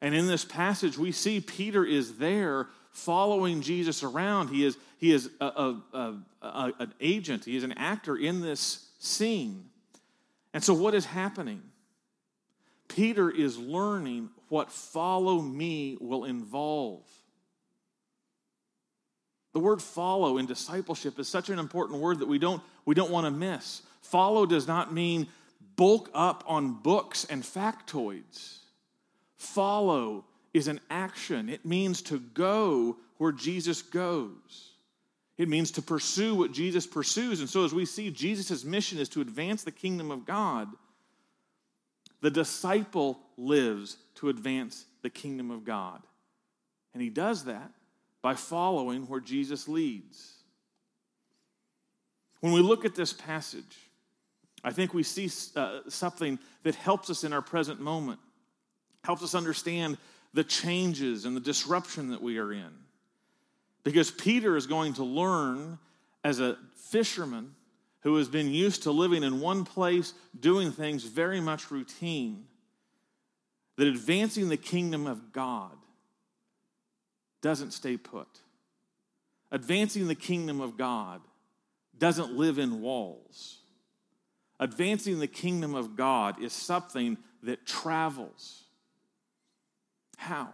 And 0.00 0.14
in 0.14 0.26
this 0.26 0.44
passage, 0.44 0.98
we 0.98 1.12
see 1.12 1.40
Peter 1.40 1.84
is 1.84 2.18
there 2.18 2.68
following 2.94 3.60
Jesus 3.60 4.02
around. 4.02 4.48
He 4.48 4.64
is, 4.64 4.78
he 4.98 5.12
is 5.12 5.28
a, 5.40 5.44
a, 5.92 6.14
a, 6.42 6.72
an 6.78 6.94
agent, 7.00 7.44
he 7.44 7.56
is 7.56 7.64
an 7.64 7.72
actor 7.72 8.16
in 8.16 8.40
this 8.40 8.88
scene. 8.98 9.66
And 10.54 10.64
so, 10.64 10.72
what 10.72 10.94
is 10.94 11.04
happening? 11.04 11.62
Peter 12.88 13.28
is 13.28 13.58
learning 13.58 14.30
what 14.48 14.70
follow 14.70 15.40
me 15.40 15.98
will 16.00 16.24
involve. 16.24 17.02
The 19.52 19.60
word 19.60 19.82
follow 19.82 20.38
in 20.38 20.46
discipleship 20.46 21.18
is 21.18 21.28
such 21.28 21.48
an 21.48 21.58
important 21.58 22.00
word 22.00 22.20
that 22.20 22.28
we 22.28 22.38
don't, 22.38 22.62
we 22.84 22.94
don't 22.94 23.10
want 23.10 23.26
to 23.26 23.30
miss. 23.30 23.82
Follow 24.02 24.46
does 24.46 24.68
not 24.68 24.92
mean 24.92 25.26
bulk 25.76 26.10
up 26.14 26.44
on 26.46 26.74
books 26.74 27.24
and 27.24 27.42
factoids. 27.42 28.58
Follow 29.36 30.24
is 30.54 30.68
an 30.68 30.80
action, 30.88 31.48
it 31.48 31.66
means 31.66 32.00
to 32.02 32.18
go 32.18 32.96
where 33.18 33.32
Jesus 33.32 33.82
goes. 33.82 34.70
It 35.36 35.48
means 35.48 35.72
to 35.72 35.82
pursue 35.82 36.36
what 36.36 36.52
Jesus 36.52 36.86
pursues. 36.86 37.40
And 37.40 37.48
so, 37.48 37.64
as 37.64 37.74
we 37.74 37.84
see, 37.84 38.10
Jesus' 38.10 38.64
mission 38.64 38.98
is 38.98 39.08
to 39.10 39.20
advance 39.20 39.64
the 39.64 39.72
kingdom 39.72 40.12
of 40.12 40.24
God. 40.24 40.68
The 42.20 42.30
disciple 42.30 43.18
lives 43.36 43.96
to 44.16 44.28
advance 44.28 44.86
the 45.02 45.10
kingdom 45.10 45.50
of 45.50 45.64
God. 45.64 46.00
And 46.94 47.02
he 47.02 47.10
does 47.10 47.44
that 47.44 47.72
by 48.22 48.34
following 48.34 49.02
where 49.08 49.20
Jesus 49.20 49.68
leads. 49.68 50.34
When 52.40 52.52
we 52.52 52.60
look 52.60 52.84
at 52.84 52.94
this 52.94 53.12
passage, 53.12 53.76
I 54.62 54.70
think 54.70 54.94
we 54.94 55.02
see 55.02 55.30
uh, 55.56 55.80
something 55.88 56.38
that 56.62 56.74
helps 56.76 57.10
us 57.10 57.24
in 57.24 57.32
our 57.32 57.42
present 57.42 57.80
moment, 57.80 58.20
helps 59.02 59.22
us 59.22 59.34
understand 59.34 59.98
the 60.34 60.44
changes 60.44 61.24
and 61.24 61.34
the 61.34 61.40
disruption 61.40 62.10
that 62.10 62.20
we 62.20 62.38
are 62.38 62.52
in. 62.52 62.70
Because 63.84 64.10
Peter 64.10 64.56
is 64.56 64.66
going 64.66 64.94
to 64.94 65.04
learn 65.04 65.78
as 66.22 66.40
a 66.40 66.58
fisherman 66.90 67.54
who 68.00 68.16
has 68.16 68.28
been 68.28 68.50
used 68.50 68.82
to 68.82 68.90
living 68.90 69.22
in 69.22 69.40
one 69.40 69.64
place, 69.64 70.12
doing 70.38 70.72
things 70.72 71.04
very 71.04 71.40
much 71.40 71.70
routine, 71.70 72.44
that 73.76 73.86
advancing 73.86 74.48
the 74.48 74.56
kingdom 74.56 75.06
of 75.06 75.32
God 75.32 75.72
doesn't 77.40 77.72
stay 77.72 77.96
put. 77.96 78.28
Advancing 79.50 80.08
the 80.08 80.14
kingdom 80.14 80.60
of 80.60 80.76
God 80.76 81.20
doesn't 81.96 82.32
live 82.32 82.58
in 82.58 82.80
walls. 82.80 83.58
Advancing 84.58 85.20
the 85.20 85.26
kingdom 85.26 85.74
of 85.74 85.96
God 85.96 86.42
is 86.42 86.52
something 86.52 87.18
that 87.42 87.66
travels. 87.66 88.63
How? 90.24 90.48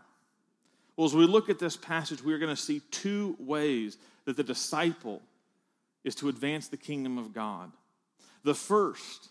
Well, 0.96 1.06
as 1.06 1.14
we 1.14 1.26
look 1.26 1.48
at 1.48 1.60
this 1.60 1.76
passage, 1.76 2.24
we're 2.24 2.38
going 2.38 2.54
to 2.54 2.60
see 2.60 2.82
two 2.90 3.36
ways 3.38 3.96
that 4.24 4.36
the 4.36 4.42
disciple 4.42 5.22
is 6.02 6.16
to 6.16 6.28
advance 6.28 6.66
the 6.66 6.76
kingdom 6.76 7.18
of 7.18 7.32
God. 7.32 7.70
The 8.42 8.54
first, 8.54 9.28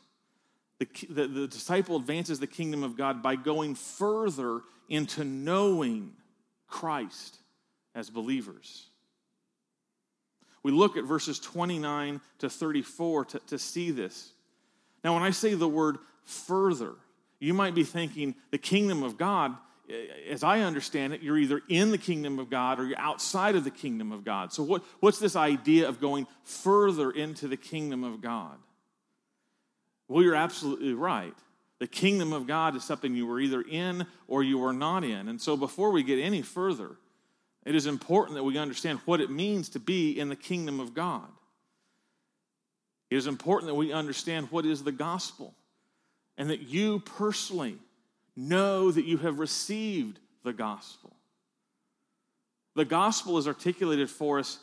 the, 0.78 0.88
the, 1.10 1.28
the, 1.28 1.48
disciple 1.48 1.98
advances 1.98 2.40
the 2.40 2.48
kingdom 2.48 2.84
of 2.84 2.96
God 2.96 3.22
by 3.22 3.36
going 3.36 3.76
further 3.76 4.62
into 4.88 5.26
knowing 5.26 6.14
Christ 6.68 7.38
as 7.94 8.10
believers. 8.10 8.86
We 10.64 10.72
look 10.72 10.96
at 10.96 11.04
verses 11.04 11.38
29 11.40 12.22
to 12.40 12.50
34 12.50 13.26
to, 13.26 13.40
to 13.40 13.60
see 13.60 13.92
this. 13.92 14.32
Now, 15.04 15.16
when 15.16 15.24
I 15.24 15.32
say 15.32 15.54
the 15.54 15.68
word 15.68 15.98
further, 16.24 16.94
you 17.40 17.54
might 17.54 17.76
be 17.76 17.84
thinking 17.84 18.36
the 18.52 18.58
kingdom 18.58 19.04
of 19.04 19.18
God, 19.18 19.56
Uh, 19.90 19.94
as 20.30 20.44
I 20.44 20.62
understand 20.62 21.14
it, 21.14 21.22
you're 21.22 21.38
either 21.38 21.62
in 21.68 21.92
the 21.92 21.98
kingdom 21.98 22.40
of 22.40 22.50
God 22.50 22.80
or 22.80 22.86
you're 22.86 23.00
outside 23.00 23.56
of 23.56 23.64
the 23.64 23.72
kingdom 23.72 24.12
of 24.12 24.24
God. 24.24 24.54
So, 24.54 24.64
what, 24.64 24.84
what's 25.00 25.20
this 25.20 25.36
idea 25.36 25.88
of 25.88 26.00
going 26.00 26.28
further 26.44 27.12
into 27.12 27.48
the 27.48 27.58
kingdom 27.58 28.04
of 28.04 28.22
God? 28.22 28.58
Well, 30.08 30.24
you're 30.24 30.36
absolutely 30.36 30.94
right. 30.94 31.34
The 31.80 31.88
kingdom 31.88 32.34
of 32.34 32.46
God 32.46 32.76
is 32.76 32.84
something 32.84 33.16
you 33.16 33.26
were 33.26 33.40
either 33.40 33.62
in 33.62 34.06
or 34.28 34.44
you 34.44 34.58
were 34.58 34.74
not 34.74 35.04
in. 35.04 35.28
And 35.28 35.42
so, 35.42 35.58
before 35.58 35.92
we 35.92 36.04
get 36.04 36.20
any 36.20 36.42
further, 36.42 36.98
it 37.66 37.76
is 37.76 37.86
important 37.86 38.36
that 38.36 38.44
we 38.44 38.58
understand 38.58 39.00
what 39.06 39.22
it 39.22 39.30
means 39.30 39.70
to 39.70 39.80
be 39.80 40.20
in 40.20 40.30
the 40.30 40.36
kingdom 40.36 40.80
of 40.80 40.94
God. 40.94 41.28
It 43.10 43.18
is 43.18 43.28
important 43.28 43.68
that 43.68 43.76
we 43.76 43.92
understand 43.92 44.48
what 44.52 44.66
is 44.66 44.84
the 44.84 44.92
gospel 44.92 45.56
and 46.38 46.50
that 46.50 46.62
you 46.62 47.00
personally 47.00 47.78
know 48.40 48.90
that 48.92 49.06
you 49.06 49.18
have 49.18 49.40
received 49.40 50.20
the 50.44 50.54
gospel. 50.54 51.16
The 52.76 52.86
gospel 52.86 53.38
is 53.38 53.48
articulated 53.48 54.10
for 54.10 54.40
us 54.40 54.60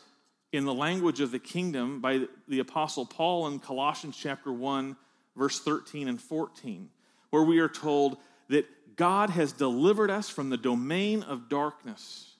in 0.51 0.65
the 0.65 0.73
language 0.73 1.19
of 1.19 1.31
the 1.31 1.39
kingdom 1.39 2.01
by 2.01 2.21
the 2.47 2.59
apostle 2.59 3.05
Paul 3.05 3.47
in 3.47 3.59
Colossians 3.59 4.17
chapter 4.17 4.51
1 4.51 4.95
verse 5.35 5.59
13 5.59 6.07
and 6.07 6.19
14 6.19 6.89
where 7.29 7.43
we 7.43 7.59
are 7.59 7.69
told 7.69 8.17
that 8.49 8.65
God 8.95 9.29
has 9.29 9.51
delivered 9.51 10.09
us 10.09 10.29
from 10.29 10.49
the 10.49 10.57
domain 10.57 11.21
of 11.23 11.49
darkness 11.49 12.35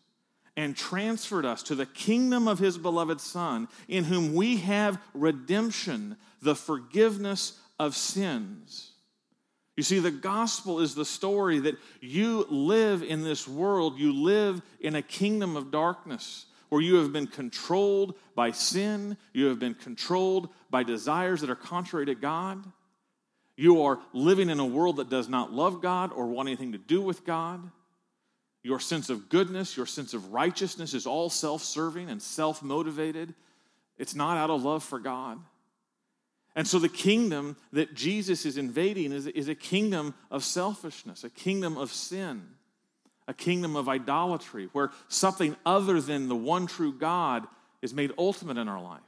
and 0.55 0.75
transferred 0.75 1.45
us 1.45 1.61
to 1.63 1.75
the 1.75 1.85
kingdom 1.85 2.47
of 2.47 2.57
his 2.57 2.79
beloved 2.79 3.21
Son, 3.21 3.67
in 3.87 4.05
whom 4.05 4.33
we 4.33 4.57
have 4.57 4.99
redemption, 5.13 6.17
the 6.41 6.55
forgiveness 6.55 7.59
of 7.77 7.95
sins. 7.95 8.93
You 9.77 9.83
see, 9.83 9.99
the 9.99 10.11
gospel 10.11 10.79
is 10.79 10.95
the 10.95 11.05
story 11.05 11.59
that 11.59 11.77
you 12.01 12.47
live 12.49 13.03
in 13.03 13.23
this 13.23 13.47
world, 13.47 13.99
you 13.99 14.11
live 14.11 14.61
in 14.79 14.95
a 14.95 15.03
kingdom 15.03 15.55
of 15.55 15.69
darkness 15.69 16.47
where 16.69 16.81
you 16.81 16.95
have 16.95 17.13
been 17.13 17.27
controlled 17.27 18.15
by 18.35 18.51
sin, 18.51 19.17
you 19.33 19.45
have 19.45 19.59
been 19.59 19.75
controlled 19.75 20.49
by 20.71 20.83
desires 20.83 21.41
that 21.41 21.49
are 21.51 21.55
contrary 21.55 22.07
to 22.07 22.15
God. 22.15 22.65
You 23.55 23.83
are 23.83 23.99
living 24.13 24.49
in 24.49 24.59
a 24.59 24.65
world 24.65 24.97
that 24.97 25.09
does 25.09 25.29
not 25.29 25.53
love 25.53 25.81
God 25.81 26.11
or 26.11 26.25
want 26.25 26.49
anything 26.49 26.73
to 26.73 26.77
do 26.77 26.99
with 26.99 27.23
God. 27.23 27.71
Your 28.63 28.79
sense 28.79 29.09
of 29.09 29.29
goodness, 29.29 29.77
your 29.77 29.85
sense 29.85 30.13
of 30.13 30.33
righteousness 30.33 30.93
is 30.93 31.05
all 31.05 31.29
self 31.29 31.63
serving 31.63 32.09
and 32.09 32.21
self 32.21 32.61
motivated. 32.61 33.33
It's 33.97 34.15
not 34.15 34.37
out 34.37 34.49
of 34.49 34.63
love 34.63 34.83
for 34.83 34.99
God. 34.99 35.39
And 36.57 36.67
so 36.67 36.79
the 36.79 36.89
kingdom 36.89 37.55
that 37.71 37.93
Jesus 37.93 38.43
is 38.43 38.57
invading 38.57 39.11
is, 39.11 39.27
is 39.27 39.47
a 39.47 39.53
kingdom 39.53 40.15
of 40.31 40.43
selfishness, 40.43 41.23
a 41.23 41.29
kingdom 41.29 41.77
of 41.77 41.93
sin, 41.93 42.47
a 43.27 43.33
kingdom 43.33 43.75
of 43.75 43.87
idolatry, 43.87 44.67
where 44.73 44.89
something 45.07 45.55
other 45.67 46.01
than 46.01 46.27
the 46.27 46.35
one 46.35 46.65
true 46.65 46.91
God 46.91 47.45
is 47.83 47.93
made 47.93 48.11
ultimate 48.17 48.57
in 48.57 48.67
our 48.67 48.81
life. 48.81 49.01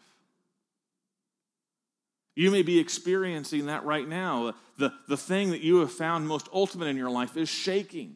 You 2.35 2.51
may 2.51 2.61
be 2.61 2.77
experiencing 2.77 3.65
that 3.65 3.83
right 3.83 4.07
now. 4.07 4.53
The, 4.77 4.93
the 5.07 5.17
thing 5.17 5.49
that 5.49 5.61
you 5.61 5.79
have 5.79 5.91
found 5.91 6.27
most 6.27 6.47
ultimate 6.53 6.85
in 6.85 6.97
your 6.97 7.09
life 7.09 7.35
is 7.35 7.49
shaking 7.49 8.15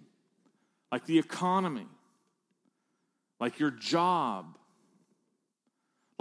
like 0.91 1.07
the 1.07 1.17
economy, 1.17 1.87
like 3.39 3.57
your 3.57 3.71
job, 3.71 4.59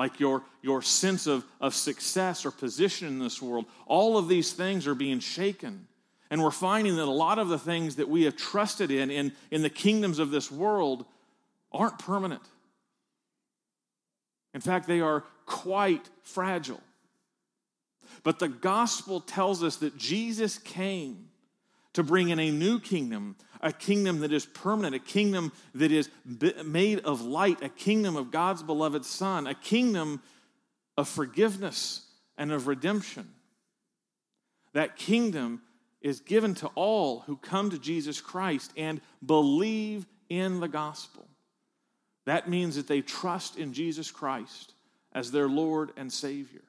like 0.02 0.18
your, 0.18 0.42
your 0.62 0.82
sense 0.82 1.28
of, 1.28 1.44
of 1.60 1.76
success 1.76 2.44
or 2.44 2.50
position 2.50 3.06
in 3.06 3.20
this 3.20 3.40
world. 3.40 3.66
All 3.86 4.18
of 4.18 4.26
these 4.26 4.52
things 4.52 4.88
are 4.88 4.96
being 4.96 5.20
shaken. 5.20 5.86
And 6.28 6.42
we're 6.42 6.50
finding 6.50 6.96
that 6.96 7.04
a 7.04 7.18
lot 7.26 7.38
of 7.38 7.48
the 7.48 7.58
things 7.58 7.94
that 7.96 8.08
we 8.08 8.24
have 8.24 8.34
trusted 8.34 8.90
in, 8.90 9.12
in 9.12 9.32
in 9.52 9.62
the 9.62 9.70
kingdoms 9.70 10.18
of 10.18 10.32
this 10.32 10.50
world 10.50 11.04
aren't 11.70 12.00
permanent. 12.00 12.42
In 14.54 14.60
fact, 14.60 14.88
they 14.88 15.00
are 15.00 15.22
quite 15.46 16.10
fragile. 16.24 16.80
But 18.24 18.40
the 18.40 18.48
gospel 18.48 19.20
tells 19.20 19.62
us 19.62 19.76
that 19.76 19.96
Jesus 19.96 20.58
came 20.58 21.28
to 21.92 22.02
bring 22.02 22.30
in 22.30 22.40
a 22.40 22.50
new 22.50 22.80
kingdom, 22.80 23.36
a 23.62 23.72
kingdom 23.72 24.20
that 24.20 24.32
is 24.32 24.44
permanent, 24.44 24.94
a 24.94 24.98
kingdom 24.98 25.52
that 25.74 25.92
is 25.92 26.08
made 26.64 27.00
of 27.00 27.22
light, 27.22 27.62
a 27.62 27.68
kingdom 27.68 28.16
of 28.16 28.30
God's 28.30 28.62
beloved 28.62 29.04
Son, 29.04 29.46
a 29.46 29.54
kingdom 29.54 30.20
of 30.96 31.08
forgiveness 31.08 32.04
and 32.36 32.50
of 32.52 32.66
redemption. 32.66 33.28
That 34.72 34.96
kingdom 34.96 35.62
is 36.00 36.20
given 36.20 36.54
to 36.56 36.66
all 36.74 37.20
who 37.20 37.36
come 37.36 37.70
to 37.70 37.78
Jesus 37.78 38.20
Christ 38.20 38.72
and 38.76 39.00
believe 39.24 40.06
in 40.28 40.60
the 40.60 40.68
gospel. 40.68 41.28
That 42.24 42.48
means 42.48 42.76
that 42.76 42.88
they 42.88 43.00
trust 43.00 43.56
in 43.56 43.72
Jesus 43.72 44.10
Christ 44.10 44.74
as 45.12 45.30
their 45.30 45.48
Lord 45.48 45.92
and 45.96 46.12
Savior. 46.12 46.62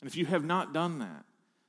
And 0.00 0.08
if 0.08 0.16
you 0.16 0.26
have 0.26 0.44
not 0.44 0.72
done 0.72 1.00
that, 1.00 1.24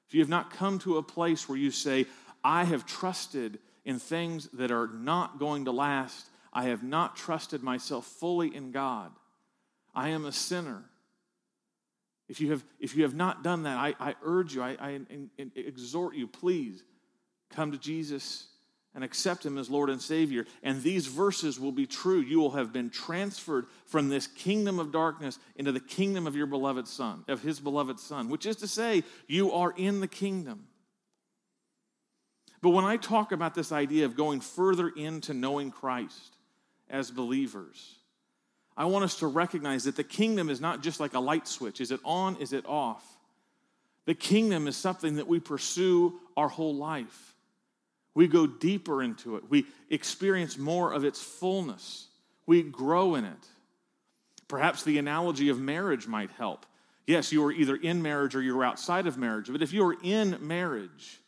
if 0.07 0.13
you 0.13 0.21
have 0.21 0.29
not 0.29 0.51
come 0.51 0.77
to 0.79 0.97
a 0.97 1.03
place 1.03 1.47
where 1.47 1.57
you 1.57 1.71
say, 1.71 2.05
I 2.43 2.63
have 2.65 2.85
trusted 2.85 3.59
in 3.85 3.99
things 3.99 4.49
that 4.53 4.71
are 4.71 4.87
not 4.87 5.39
going 5.39 5.65
to 5.65 5.71
last. 5.71 6.27
I 6.53 6.65
have 6.65 6.83
not 6.83 7.15
trusted 7.15 7.63
myself 7.63 8.05
fully 8.05 8.53
in 8.53 8.71
God. 8.71 9.11
I 9.95 10.09
am 10.09 10.25
a 10.25 10.31
sinner. 10.31 10.83
If 12.29 12.39
you 12.39 12.51
have, 12.51 12.63
if 12.79 12.95
you 12.95 13.03
have 13.03 13.15
not 13.15 13.43
done 13.43 13.63
that, 13.63 13.77
I, 13.77 13.93
I 13.99 14.15
urge 14.23 14.55
you, 14.55 14.61
I, 14.61 14.77
I, 14.79 14.99
I 15.37 15.45
exhort 15.55 16.15
you, 16.15 16.27
please 16.27 16.83
come 17.49 17.71
to 17.73 17.77
Jesus 17.77 18.47
and 18.93 19.03
accept 19.03 19.45
him 19.45 19.57
as 19.57 19.69
Lord 19.69 19.89
and 19.89 20.01
Savior. 20.01 20.45
And 20.63 20.81
these 20.81 21.07
verses 21.07 21.59
will 21.59 21.71
be 21.71 21.85
true. 21.85 22.19
You 22.19 22.39
will 22.39 22.51
have 22.51 22.73
been 22.73 22.89
transferred 22.89 23.65
from 23.85 24.09
this 24.09 24.27
kingdom 24.27 24.79
of 24.79 24.91
darkness 24.91 25.39
into 25.55 25.71
the 25.71 25.79
kingdom 25.79 26.27
of 26.27 26.35
your 26.35 26.45
beloved 26.45 26.87
Son, 26.87 27.23
of 27.27 27.41
his 27.41 27.59
beloved 27.59 27.99
Son, 27.99 28.29
which 28.29 28.45
is 28.45 28.57
to 28.57 28.67
say, 28.67 29.03
you 29.27 29.53
are 29.53 29.73
in 29.75 30.01
the 30.01 30.07
kingdom. 30.07 30.67
But 32.61 32.69
when 32.69 32.85
I 32.85 32.97
talk 32.97 33.31
about 33.31 33.55
this 33.55 33.71
idea 33.71 34.05
of 34.05 34.15
going 34.15 34.39
further 34.39 34.89
into 34.89 35.33
knowing 35.33 35.71
Christ 35.71 36.37
as 36.89 37.09
believers, 37.09 37.95
I 38.77 38.85
want 38.85 39.03
us 39.03 39.17
to 39.19 39.27
recognize 39.27 39.85
that 39.85 39.95
the 39.95 40.03
kingdom 40.03 40.49
is 40.49 40.61
not 40.61 40.81
just 40.81 40.99
like 40.99 41.13
a 41.13 41.19
light 41.19 41.47
switch. 41.47 41.81
Is 41.81 41.91
it 41.91 41.99
on? 42.05 42.37
Is 42.37 42.53
it 42.53 42.65
off? 42.67 43.03
The 44.05 44.13
kingdom 44.13 44.67
is 44.67 44.75
something 44.75 45.15
that 45.15 45.27
we 45.27 45.39
pursue 45.39 46.19
our 46.35 46.47
whole 46.47 46.75
life. 46.75 47.35
We 48.13 48.27
go 48.27 48.45
deeper 48.45 49.01
into 49.01 49.37
it, 49.37 49.43
we 49.49 49.65
experience 49.89 50.57
more 50.57 50.91
of 50.91 51.05
its 51.05 51.21
fullness, 51.21 52.07
we 52.45 52.61
grow 52.61 53.15
in 53.15 53.23
it. 53.23 53.47
Perhaps 54.49 54.83
the 54.83 54.97
analogy 54.97 55.47
of 55.47 55.61
marriage 55.61 56.07
might 56.07 56.29
help. 56.31 56.65
Yes, 57.07 57.31
you 57.31 57.45
are 57.45 57.53
either 57.53 57.77
in 57.77 58.01
marriage 58.01 58.35
or 58.35 58.41
you're 58.41 58.65
outside 58.65 59.07
of 59.07 59.17
marriage, 59.17 59.49
but 59.49 59.61
if 59.61 59.71
you 59.71 59.85
are 59.85 59.95
in 60.03 60.37
marriage, 60.41 61.20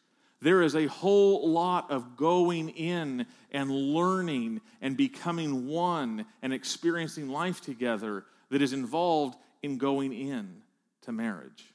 there 0.44 0.62
is 0.62 0.76
a 0.76 0.88
whole 0.88 1.50
lot 1.50 1.90
of 1.90 2.18
going 2.18 2.70
in 2.70 3.26
and 3.52 3.72
learning 3.72 4.60
and 4.82 4.98
becoming 4.98 5.68
one 5.68 6.26
and 6.42 6.52
experiencing 6.54 7.30
life 7.30 7.62
together 7.62 8.26
that 8.50 8.62
is 8.62 8.74
involved 8.74 9.38
in 9.62 9.78
going 9.78 10.12
in 10.12 10.62
to 11.04 11.14
marriage. 11.14 11.74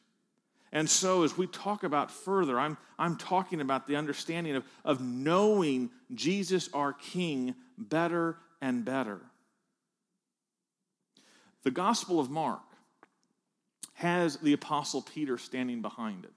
And 0.71 0.89
so, 0.89 1.23
as 1.23 1.37
we 1.39 1.47
talk 1.47 1.83
about 1.83 2.11
further, 2.11 2.61
I'm, 2.61 2.77
I'm 2.99 3.17
talking 3.17 3.63
about 3.63 3.87
the 3.87 3.97
understanding 3.97 4.55
of, 4.55 4.65
of 4.85 5.01
knowing 5.01 5.91
Jesus, 6.15 6.69
our 6.75 6.93
King, 6.93 7.55
better 7.79 8.37
and 8.61 8.85
better. 8.85 9.21
The 11.63 11.71
Gospel 11.71 12.21
of 12.21 12.29
Mark 12.29 12.61
has 13.95 14.37
the 14.37 14.53
Apostle 14.53 15.01
Peter 15.01 15.39
standing 15.39 15.81
behind 15.81 16.25
it. 16.25 16.33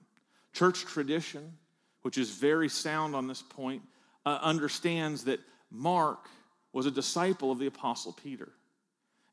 Church 0.54 0.86
tradition, 0.86 1.58
which 2.02 2.18
is 2.18 2.30
very 2.30 2.68
sound 2.68 3.14
on 3.14 3.26
this 3.26 3.42
point, 3.42 3.82
uh, 4.26 4.38
understands 4.42 5.24
that 5.24 5.40
Mark 5.70 6.28
was 6.72 6.86
a 6.86 6.90
disciple 6.90 7.50
of 7.50 7.58
the 7.58 7.66
Apostle 7.66 8.12
Peter. 8.12 8.50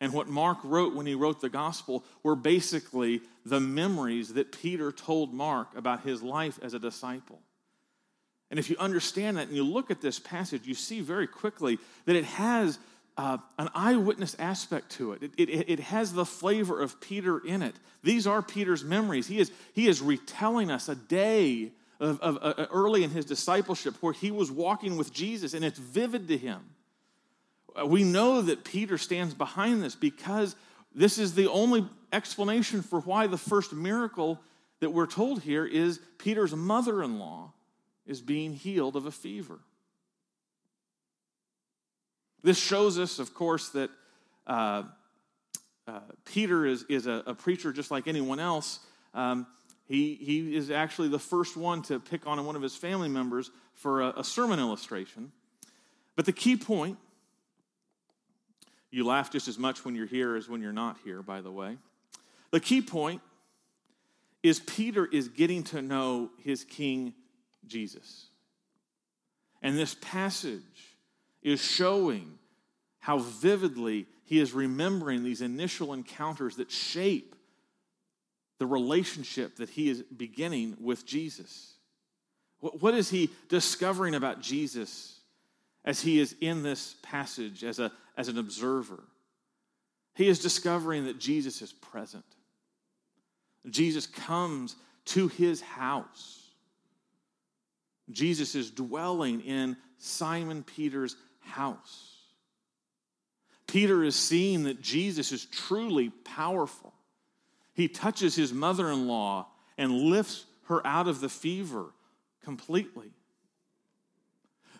And 0.01 0.13
what 0.13 0.27
Mark 0.27 0.59
wrote 0.63 0.95
when 0.95 1.05
he 1.05 1.15
wrote 1.15 1.41
the 1.41 1.49
gospel 1.49 2.05
were 2.23 2.35
basically 2.35 3.21
the 3.45 3.59
memories 3.59 4.33
that 4.35 4.51
Peter 4.51 4.91
told 4.91 5.33
Mark 5.33 5.75
about 5.75 6.03
his 6.03 6.23
life 6.23 6.57
as 6.61 6.73
a 6.73 6.79
disciple. 6.79 7.41
And 8.49 8.59
if 8.59 8.69
you 8.69 8.77
understand 8.79 9.37
that 9.37 9.47
and 9.47 9.55
you 9.55 9.63
look 9.63 9.91
at 9.91 10.01
this 10.01 10.17
passage, 10.17 10.65
you 10.65 10.73
see 10.73 11.01
very 11.01 11.27
quickly 11.27 11.77
that 12.05 12.15
it 12.15 12.23
has 12.23 12.79
uh, 13.17 13.37
an 13.57 13.69
eyewitness 13.75 14.35
aspect 14.39 14.91
to 14.91 15.11
it. 15.11 15.23
It, 15.23 15.31
it. 15.37 15.69
it 15.69 15.79
has 15.81 16.13
the 16.13 16.25
flavor 16.25 16.79
of 16.81 17.01
Peter 17.01 17.39
in 17.39 17.61
it. 17.61 17.75
These 18.01 18.25
are 18.25 18.41
Peter's 18.41 18.83
memories. 18.83 19.27
He 19.27 19.39
is, 19.39 19.51
he 19.73 19.87
is 19.87 20.01
retelling 20.01 20.71
us 20.71 20.87
a 20.87 20.95
day 20.95 21.73
of, 21.99 22.19
of 22.21 22.37
uh, 22.41 22.67
early 22.71 23.03
in 23.03 23.09
his 23.09 23.25
discipleship 23.25 23.95
where 24.01 24.13
he 24.13 24.31
was 24.31 24.51
walking 24.51 24.97
with 24.97 25.13
Jesus, 25.13 25.53
and 25.53 25.65
it's 25.65 25.79
vivid 25.79 26.27
to 26.29 26.37
him. 26.37 26.61
Uh, 27.79 27.85
we 27.85 28.03
know 28.03 28.41
that 28.41 28.63
Peter 28.63 28.97
stands 28.97 29.33
behind 29.33 29.83
this 29.83 29.95
because 29.95 30.55
this 30.93 31.17
is 31.17 31.35
the 31.35 31.49
only 31.49 31.87
explanation 32.11 32.81
for 32.81 33.01
why 33.01 33.27
the 33.27 33.37
first 33.37 33.73
miracle 33.73 34.39
that 34.79 34.91
we're 34.91 35.07
told 35.07 35.41
here 35.41 35.65
is 35.65 35.99
Peter's 36.17 36.55
mother 36.55 37.03
in 37.03 37.19
law 37.19 37.51
is 38.05 38.21
being 38.21 38.53
healed 38.53 38.95
of 38.95 39.05
a 39.05 39.11
fever. 39.11 39.59
This 42.41 42.57
shows 42.57 42.97
us, 42.97 43.19
of 43.19 43.33
course, 43.33 43.69
that 43.69 43.91
uh, 44.47 44.83
uh, 45.87 45.99
Peter 46.25 46.65
is, 46.65 46.85
is 46.89 47.05
a, 47.07 47.23
a, 47.27 47.35
preacher 47.35 47.73
just 47.73 47.91
like 47.91 48.07
anyone 48.07 48.39
else. 48.39 48.79
Um, 49.13 49.45
he, 49.89 50.13
he 50.13 50.55
is 50.55 50.69
actually 50.69 51.07
the 51.07 51.19
first 51.19 51.57
one 51.57 51.81
to 51.83 51.99
pick 51.99 52.27
on 52.27 52.45
one 52.45 52.55
of 52.55 52.61
his 52.61 52.75
family 52.75 53.09
members 53.09 53.49
for 53.73 54.01
a, 54.01 54.19
a 54.19 54.23
sermon 54.23 54.59
illustration. 54.59 55.31
But 56.15 56.25
the 56.25 56.31
key 56.31 56.57
point, 56.57 56.99
you 58.91 59.03
laugh 59.03 59.31
just 59.31 59.47
as 59.47 59.57
much 59.57 59.83
when 59.83 59.95
you're 59.95 60.05
here 60.05 60.35
as 60.35 60.47
when 60.47 60.61
you're 60.61 60.71
not 60.71 60.97
here, 61.03 61.23
by 61.23 61.41
the 61.41 61.51
way. 61.51 61.77
The 62.51 62.59
key 62.59 62.83
point 62.83 63.21
is 64.43 64.59
Peter 64.59 65.07
is 65.07 65.27
getting 65.27 65.63
to 65.63 65.81
know 65.81 66.29
his 66.43 66.63
King 66.63 67.15
Jesus. 67.65 68.27
And 69.63 69.75
this 69.75 69.95
passage 70.01 70.61
is 71.41 71.63
showing 71.63 72.37
how 72.99 73.17
vividly 73.17 74.05
he 74.23 74.39
is 74.39 74.53
remembering 74.53 75.23
these 75.23 75.41
initial 75.41 75.93
encounters 75.93 76.57
that 76.57 76.69
shape 76.69 77.35
the 78.59 78.67
relationship 78.67 79.55
that 79.55 79.69
he 79.69 79.89
is 79.89 80.03
beginning 80.03 80.77
with 80.79 81.05
Jesus. 81.05 81.73
What 82.59 82.93
is 82.93 83.09
he 83.09 83.29
discovering 83.47 84.15
about 84.15 84.41
Jesus 84.41 85.19
as 85.85 86.01
he 86.01 86.19
is 86.19 86.35
in 86.41 86.61
this 86.61 86.95
passage 87.01 87.63
as, 87.63 87.79
a, 87.79 87.91
as 88.17 88.27
an 88.27 88.37
observer? 88.37 89.01
He 90.13 90.27
is 90.27 90.39
discovering 90.39 91.05
that 91.05 91.19
Jesus 91.19 91.61
is 91.61 91.71
present. 91.71 92.25
Jesus 93.69 94.05
comes 94.05 94.75
to 95.05 95.29
his 95.29 95.61
house. 95.61 96.49
Jesus 98.11 98.55
is 98.55 98.71
dwelling 98.71 99.41
in 99.41 99.77
Simon 99.97 100.63
Peter's 100.63 101.15
house. 101.39 102.17
Peter 103.67 104.03
is 104.03 104.15
seeing 104.15 104.63
that 104.63 104.81
Jesus 104.81 105.31
is 105.31 105.45
truly 105.45 106.09
powerful. 106.09 106.93
He 107.79 107.87
touches 107.87 108.35
his 108.35 108.51
mother 108.51 108.91
in 108.91 109.07
law 109.07 109.47
and 109.77 109.93
lifts 109.93 110.43
her 110.65 110.85
out 110.85 111.07
of 111.07 111.21
the 111.21 111.29
fever 111.29 111.85
completely. 112.43 113.09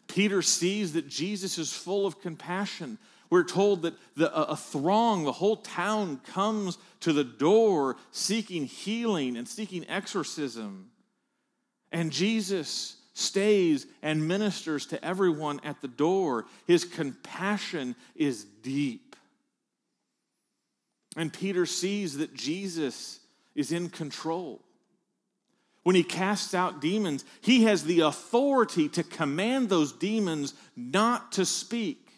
Peter 0.10 0.42
sees 0.42 0.92
that 0.92 1.08
Jesus 1.08 1.58
is 1.58 1.72
full 1.72 2.06
of 2.06 2.20
compassion. 2.20 2.98
We're 3.30 3.46
told 3.46 3.84
that 3.84 3.94
the, 4.18 4.36
a 4.36 4.58
throng, 4.58 5.24
the 5.24 5.32
whole 5.32 5.56
town 5.56 6.20
comes 6.34 6.78
to 7.00 7.14
the 7.14 7.24
door 7.24 7.96
seeking 8.12 8.66
healing 8.66 9.38
and 9.38 9.48
seeking 9.48 9.88
exorcism. 9.88 10.92
And 11.94 12.12
Jesus 12.12 12.98
stays 13.14 13.88
and 14.02 14.28
ministers 14.28 14.88
to 14.88 15.06
everyone 15.06 15.62
at 15.64 15.80
the 15.80 15.88
door. 15.88 16.48
His 16.68 16.84
compassion 16.84 17.96
is 18.18 18.44
deep. 18.44 19.09
And 21.16 21.34
Peter 21.34 21.66
sees 21.66 22.18
that 22.18 22.34
Jesus 22.34 23.20
is 23.56 23.72
in 23.72 23.90
control. 23.90 24.62
When 25.84 25.96
he 25.96 26.04
casts 26.04 26.54
out 26.54 26.82
demons, 26.82 27.26
he 27.42 27.64
has 27.64 27.84
the 27.84 28.02
authority 28.02 28.90
to 28.90 29.04
command 29.04 29.70
those 29.70 29.92
demons 29.92 30.54
not 30.76 31.32
to 31.34 31.46
speak. 31.46 32.10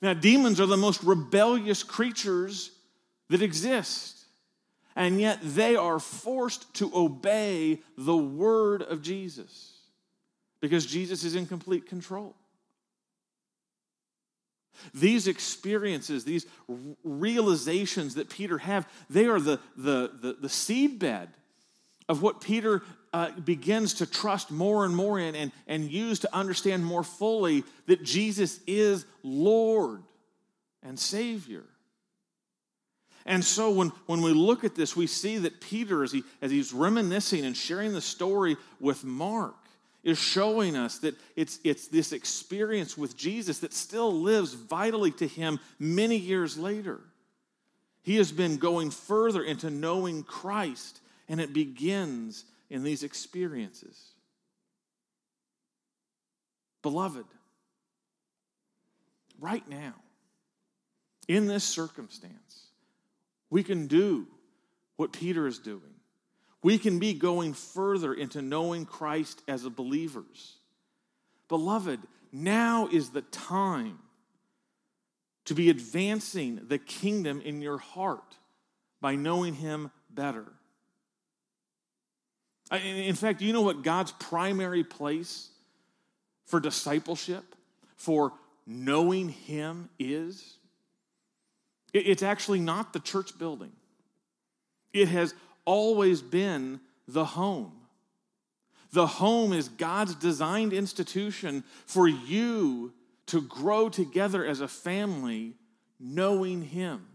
Now, 0.00 0.14
demons 0.14 0.60
are 0.60 0.66
the 0.66 0.76
most 0.76 1.02
rebellious 1.02 1.82
creatures 1.82 2.70
that 3.28 3.42
exist, 3.42 4.18
and 4.96 5.20
yet 5.20 5.38
they 5.42 5.76
are 5.76 5.98
forced 5.98 6.72
to 6.74 6.90
obey 6.94 7.80
the 7.96 8.16
word 8.16 8.82
of 8.82 9.02
Jesus 9.02 9.72
because 10.60 10.86
Jesus 10.86 11.24
is 11.24 11.34
in 11.34 11.46
complete 11.46 11.86
control. 11.86 12.34
These 14.94 15.28
experiences, 15.28 16.24
these 16.24 16.46
realizations 17.04 18.14
that 18.14 18.30
Peter 18.30 18.58
have, 18.58 18.88
they 19.08 19.26
are 19.26 19.40
the, 19.40 19.60
the, 19.76 20.10
the, 20.20 20.36
the 20.40 20.48
seedbed 20.48 21.28
of 22.08 22.22
what 22.22 22.40
Peter 22.40 22.82
uh, 23.12 23.30
begins 23.32 23.94
to 23.94 24.06
trust 24.06 24.50
more 24.50 24.84
and 24.84 24.96
more 24.96 25.18
in 25.18 25.34
and, 25.34 25.52
and 25.66 25.90
use 25.90 26.20
to 26.20 26.34
understand 26.34 26.84
more 26.84 27.04
fully 27.04 27.64
that 27.86 28.02
Jesus 28.02 28.60
is 28.66 29.04
Lord 29.22 30.02
and 30.82 30.98
Savior. 30.98 31.64
And 33.24 33.44
so 33.44 33.70
when, 33.70 33.88
when 34.06 34.20
we 34.22 34.32
look 34.32 34.64
at 34.64 34.74
this, 34.74 34.96
we 34.96 35.06
see 35.06 35.38
that 35.38 35.60
Peter, 35.60 36.02
as, 36.02 36.10
he, 36.10 36.24
as 36.40 36.50
he's 36.50 36.72
reminiscing 36.72 37.44
and 37.44 37.56
sharing 37.56 37.92
the 37.92 38.00
story 38.00 38.56
with 38.80 39.04
Mark, 39.04 39.54
is 40.02 40.18
showing 40.18 40.76
us 40.76 40.98
that 40.98 41.14
it's, 41.36 41.60
it's 41.62 41.88
this 41.88 42.12
experience 42.12 42.98
with 42.98 43.16
Jesus 43.16 43.60
that 43.60 43.72
still 43.72 44.12
lives 44.12 44.52
vitally 44.52 45.12
to 45.12 45.26
him 45.26 45.60
many 45.78 46.16
years 46.16 46.58
later. 46.58 47.00
He 48.02 48.16
has 48.16 48.32
been 48.32 48.56
going 48.56 48.90
further 48.90 49.44
into 49.44 49.70
knowing 49.70 50.24
Christ, 50.24 51.00
and 51.28 51.40
it 51.40 51.52
begins 51.52 52.44
in 52.68 52.82
these 52.82 53.04
experiences. 53.04 54.10
Beloved, 56.82 57.26
right 59.38 59.66
now, 59.68 59.94
in 61.28 61.46
this 61.46 61.62
circumstance, 61.62 62.66
we 63.50 63.62
can 63.62 63.86
do 63.86 64.26
what 64.96 65.12
Peter 65.12 65.46
is 65.46 65.60
doing 65.60 65.91
we 66.62 66.78
can 66.78 66.98
be 66.98 67.12
going 67.12 67.54
further 67.54 68.14
into 68.14 68.40
knowing 68.40 68.86
Christ 68.86 69.42
as 69.48 69.64
a 69.64 69.70
believers. 69.70 70.56
Beloved, 71.48 72.00
now 72.30 72.88
is 72.90 73.10
the 73.10 73.22
time 73.22 73.98
to 75.44 75.54
be 75.54 75.70
advancing 75.70 76.60
the 76.68 76.78
kingdom 76.78 77.40
in 77.40 77.60
your 77.60 77.78
heart 77.78 78.36
by 79.00 79.16
knowing 79.16 79.54
Him 79.54 79.90
better. 80.08 80.46
In 82.70 83.14
fact, 83.16 83.42
you 83.42 83.52
know 83.52 83.60
what 83.60 83.82
God's 83.82 84.12
primary 84.12 84.84
place 84.84 85.50
for 86.46 86.60
discipleship, 86.60 87.44
for 87.96 88.32
knowing 88.66 89.28
Him 89.30 89.90
is? 89.98 90.56
It's 91.92 92.22
actually 92.22 92.60
not 92.60 92.92
the 92.92 93.00
church 93.00 93.36
building. 93.36 93.72
It 94.94 95.08
has 95.08 95.34
always 95.64 96.22
been 96.22 96.80
the 97.06 97.24
home. 97.24 97.72
The 98.92 99.06
home 99.06 99.52
is 99.52 99.68
God's 99.68 100.14
designed 100.14 100.72
institution 100.72 101.64
for 101.86 102.06
you 102.06 102.92
to 103.26 103.40
grow 103.40 103.88
together 103.88 104.44
as 104.44 104.60
a 104.60 104.68
family, 104.68 105.54
knowing 105.98 106.62
Him. 106.62 107.06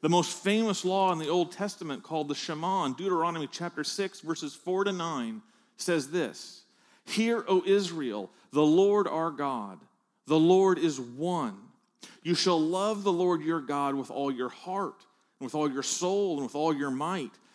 The 0.00 0.08
most 0.08 0.42
famous 0.42 0.84
law 0.84 1.12
in 1.12 1.18
the 1.18 1.28
Old 1.28 1.52
Testament, 1.52 2.02
called 2.02 2.28
the 2.28 2.34
Shema, 2.34 2.84
in 2.84 2.94
Deuteronomy 2.94 3.48
chapter 3.50 3.84
6, 3.84 4.20
verses 4.20 4.54
4 4.54 4.84
to 4.84 4.92
9, 4.92 5.42
says 5.76 6.10
this 6.10 6.62
Hear, 7.04 7.44
O 7.48 7.62
Israel, 7.66 8.30
the 8.52 8.64
Lord 8.64 9.08
our 9.08 9.30
God, 9.30 9.80
the 10.26 10.38
Lord 10.38 10.78
is 10.78 11.00
one. 11.00 11.56
You 12.22 12.34
shall 12.34 12.60
love 12.60 13.02
the 13.04 13.12
Lord 13.12 13.42
your 13.42 13.60
God 13.60 13.94
with 13.94 14.10
all 14.10 14.30
your 14.30 14.48
heart, 14.48 15.04
and 15.40 15.46
with 15.46 15.54
all 15.54 15.70
your 15.70 15.82
soul, 15.82 16.34
and 16.34 16.44
with 16.44 16.54
all 16.54 16.74
your 16.74 16.90
might. 16.90 17.32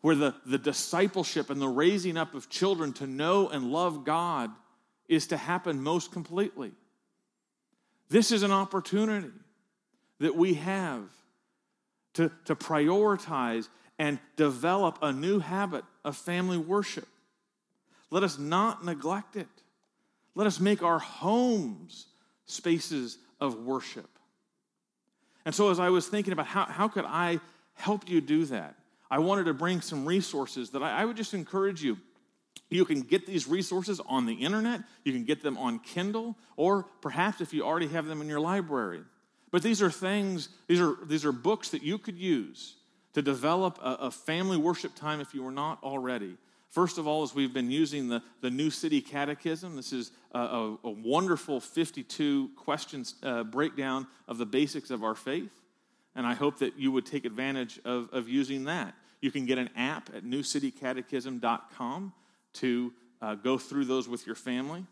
where 0.00 0.14
the, 0.14 0.34
the 0.46 0.58
discipleship 0.58 1.50
and 1.50 1.60
the 1.60 1.68
raising 1.68 2.16
up 2.16 2.34
of 2.34 2.48
children 2.48 2.92
to 2.94 3.06
know 3.06 3.48
and 3.48 3.72
love 3.72 4.04
God 4.04 4.50
is 5.08 5.26
to 5.28 5.36
happen 5.36 5.82
most 5.82 6.12
completely. 6.12 6.72
This 8.08 8.30
is 8.30 8.42
an 8.42 8.52
opportunity 8.52 9.32
that 10.20 10.36
we 10.36 10.54
have 10.54 11.02
to, 12.14 12.30
to 12.44 12.54
prioritize 12.54 13.68
and 13.98 14.18
develop 14.36 14.98
a 15.02 15.12
new 15.12 15.40
habit 15.40 15.84
of 16.04 16.16
family 16.16 16.58
worship. 16.58 17.08
Let 18.10 18.22
us 18.22 18.38
not 18.38 18.84
neglect 18.84 19.36
it. 19.36 19.48
Let 20.34 20.46
us 20.46 20.60
make 20.60 20.82
our 20.82 20.98
homes 20.98 22.06
spaces 22.46 23.18
of 23.40 23.64
worship. 23.64 24.08
And 25.44 25.54
so, 25.54 25.70
as 25.70 25.80
I 25.80 25.90
was 25.90 26.06
thinking 26.06 26.32
about 26.32 26.46
how, 26.46 26.64
how 26.64 26.88
could 26.88 27.04
I 27.06 27.40
help 27.74 28.08
you 28.08 28.20
do 28.20 28.44
that, 28.46 28.74
I 29.10 29.18
wanted 29.20 29.44
to 29.44 29.54
bring 29.54 29.80
some 29.80 30.04
resources 30.04 30.70
that 30.70 30.82
I, 30.82 31.02
I 31.02 31.04
would 31.04 31.16
just 31.16 31.34
encourage 31.34 31.82
you. 31.82 31.98
You 32.70 32.84
can 32.84 33.00
get 33.00 33.26
these 33.26 33.48
resources 33.48 34.00
on 34.06 34.26
the 34.26 34.34
internet, 34.34 34.82
you 35.04 35.12
can 35.12 35.24
get 35.24 35.42
them 35.42 35.56
on 35.56 35.78
Kindle, 35.78 36.36
or 36.56 36.84
perhaps 37.00 37.40
if 37.40 37.54
you 37.54 37.62
already 37.64 37.88
have 37.88 38.06
them 38.06 38.20
in 38.20 38.28
your 38.28 38.40
library. 38.40 39.02
But 39.50 39.62
these 39.62 39.80
are 39.80 39.90
things, 39.90 40.50
these 40.66 40.80
are, 40.80 40.96
these 41.06 41.24
are 41.24 41.32
books 41.32 41.70
that 41.70 41.82
you 41.82 41.96
could 41.96 42.18
use 42.18 42.74
to 43.14 43.22
develop 43.22 43.78
a, 43.82 43.94
a 43.94 44.10
family 44.10 44.56
worship 44.56 44.94
time 44.94 45.20
if 45.20 45.34
you 45.34 45.42
were 45.42 45.50
not 45.50 45.82
already. 45.82 46.36
First 46.68 46.98
of 46.98 47.06
all, 47.06 47.22
as 47.22 47.34
we've 47.34 47.54
been 47.54 47.70
using 47.70 48.08
the, 48.08 48.22
the 48.42 48.50
New 48.50 48.68
City 48.68 49.00
Catechism, 49.00 49.74
this 49.74 49.92
is 49.92 50.10
a, 50.32 50.38
a, 50.38 50.78
a 50.84 50.90
wonderful 50.90 51.60
52 51.60 52.50
questions 52.56 53.14
uh, 53.22 53.44
breakdown 53.44 54.06
of 54.26 54.36
the 54.36 54.44
basics 54.44 54.90
of 54.90 55.02
our 55.02 55.14
faith. 55.14 55.50
And 56.14 56.26
I 56.26 56.34
hope 56.34 56.58
that 56.58 56.78
you 56.78 56.92
would 56.92 57.06
take 57.06 57.24
advantage 57.24 57.80
of, 57.84 58.10
of 58.12 58.28
using 58.28 58.64
that. 58.64 58.94
You 59.20 59.30
can 59.30 59.46
get 59.46 59.58
an 59.58 59.70
app 59.76 60.10
at 60.14 60.24
newcitycatechism.com 60.24 62.12
to 62.54 62.92
uh, 63.20 63.34
go 63.34 63.58
through 63.58 63.84
those 63.84 64.08
with 64.08 64.26
your 64.26 64.36
family. 64.36 64.84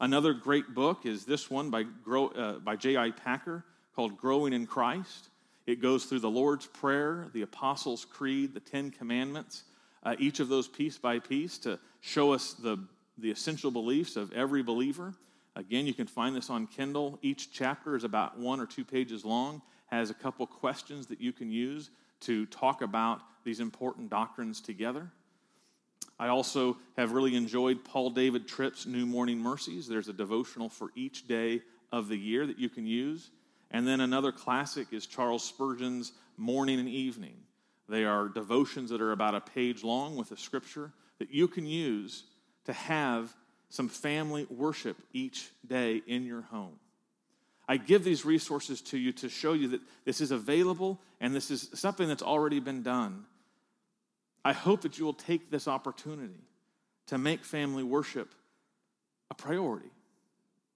Another 0.00 0.32
great 0.32 0.74
book 0.74 1.06
is 1.06 1.24
this 1.24 1.48
one 1.48 1.70
by, 1.70 1.84
uh, 2.10 2.58
by 2.58 2.74
J.I. 2.74 3.12
Packer 3.12 3.64
called 3.94 4.18
Growing 4.18 4.52
in 4.52 4.66
Christ. 4.66 5.28
It 5.66 5.80
goes 5.80 6.06
through 6.06 6.20
the 6.20 6.30
Lord's 6.30 6.66
Prayer, 6.66 7.28
the 7.32 7.42
Apostles' 7.42 8.04
Creed, 8.04 8.52
the 8.52 8.60
Ten 8.60 8.90
Commandments, 8.90 9.62
uh, 10.02 10.16
each 10.18 10.40
of 10.40 10.48
those 10.48 10.66
piece 10.66 10.98
by 10.98 11.20
piece 11.20 11.58
to 11.58 11.78
show 12.00 12.32
us 12.32 12.54
the, 12.54 12.78
the 13.18 13.30
essential 13.30 13.70
beliefs 13.70 14.16
of 14.16 14.32
every 14.32 14.64
believer. 14.64 15.14
Again, 15.54 15.86
you 15.86 15.94
can 15.94 16.08
find 16.08 16.34
this 16.34 16.50
on 16.50 16.66
Kindle. 16.66 17.18
Each 17.22 17.52
chapter 17.52 17.94
is 17.94 18.02
about 18.02 18.36
one 18.36 18.58
or 18.58 18.66
two 18.66 18.84
pages 18.84 19.24
long, 19.24 19.62
has 19.86 20.10
a 20.10 20.14
couple 20.14 20.44
questions 20.48 21.06
that 21.06 21.20
you 21.20 21.32
can 21.32 21.50
use 21.52 21.90
to 22.22 22.46
talk 22.46 22.82
about 22.82 23.20
these 23.44 23.60
important 23.60 24.10
doctrines 24.10 24.60
together. 24.60 25.10
I 26.18 26.28
also 26.28 26.76
have 26.96 27.12
really 27.12 27.34
enjoyed 27.34 27.84
Paul 27.84 28.10
David 28.10 28.46
Tripp's 28.46 28.86
New 28.86 29.06
Morning 29.06 29.38
Mercies. 29.38 29.88
There's 29.88 30.08
a 30.08 30.12
devotional 30.12 30.68
for 30.68 30.90
each 30.94 31.26
day 31.26 31.62
of 31.90 32.08
the 32.08 32.16
year 32.16 32.46
that 32.46 32.58
you 32.58 32.68
can 32.68 32.86
use. 32.86 33.30
And 33.70 33.86
then 33.86 34.00
another 34.00 34.32
classic 34.32 34.92
is 34.92 35.06
Charles 35.06 35.44
Spurgeon's 35.44 36.12
Morning 36.36 36.78
and 36.78 36.88
Evening. 36.88 37.36
They 37.88 38.04
are 38.04 38.28
devotions 38.28 38.90
that 38.90 39.00
are 39.00 39.12
about 39.12 39.34
a 39.34 39.40
page 39.40 39.82
long 39.82 40.16
with 40.16 40.30
a 40.30 40.36
scripture 40.36 40.92
that 41.18 41.30
you 41.30 41.48
can 41.48 41.66
use 41.66 42.24
to 42.66 42.72
have 42.72 43.34
some 43.68 43.88
family 43.88 44.46
worship 44.50 44.96
each 45.12 45.50
day 45.66 46.02
in 46.06 46.24
your 46.24 46.42
home. 46.42 46.78
I 47.72 47.78
give 47.78 48.04
these 48.04 48.26
resources 48.26 48.82
to 48.82 48.98
you 48.98 49.12
to 49.12 49.30
show 49.30 49.54
you 49.54 49.68
that 49.68 49.80
this 50.04 50.20
is 50.20 50.30
available 50.30 51.00
and 51.22 51.34
this 51.34 51.50
is 51.50 51.70
something 51.72 52.06
that's 52.06 52.22
already 52.22 52.60
been 52.60 52.82
done. 52.82 53.24
I 54.44 54.52
hope 54.52 54.82
that 54.82 54.98
you 54.98 55.06
will 55.06 55.14
take 55.14 55.50
this 55.50 55.66
opportunity 55.66 56.44
to 57.06 57.16
make 57.16 57.46
family 57.46 57.82
worship 57.82 58.34
a 59.30 59.34
priority. 59.34 59.88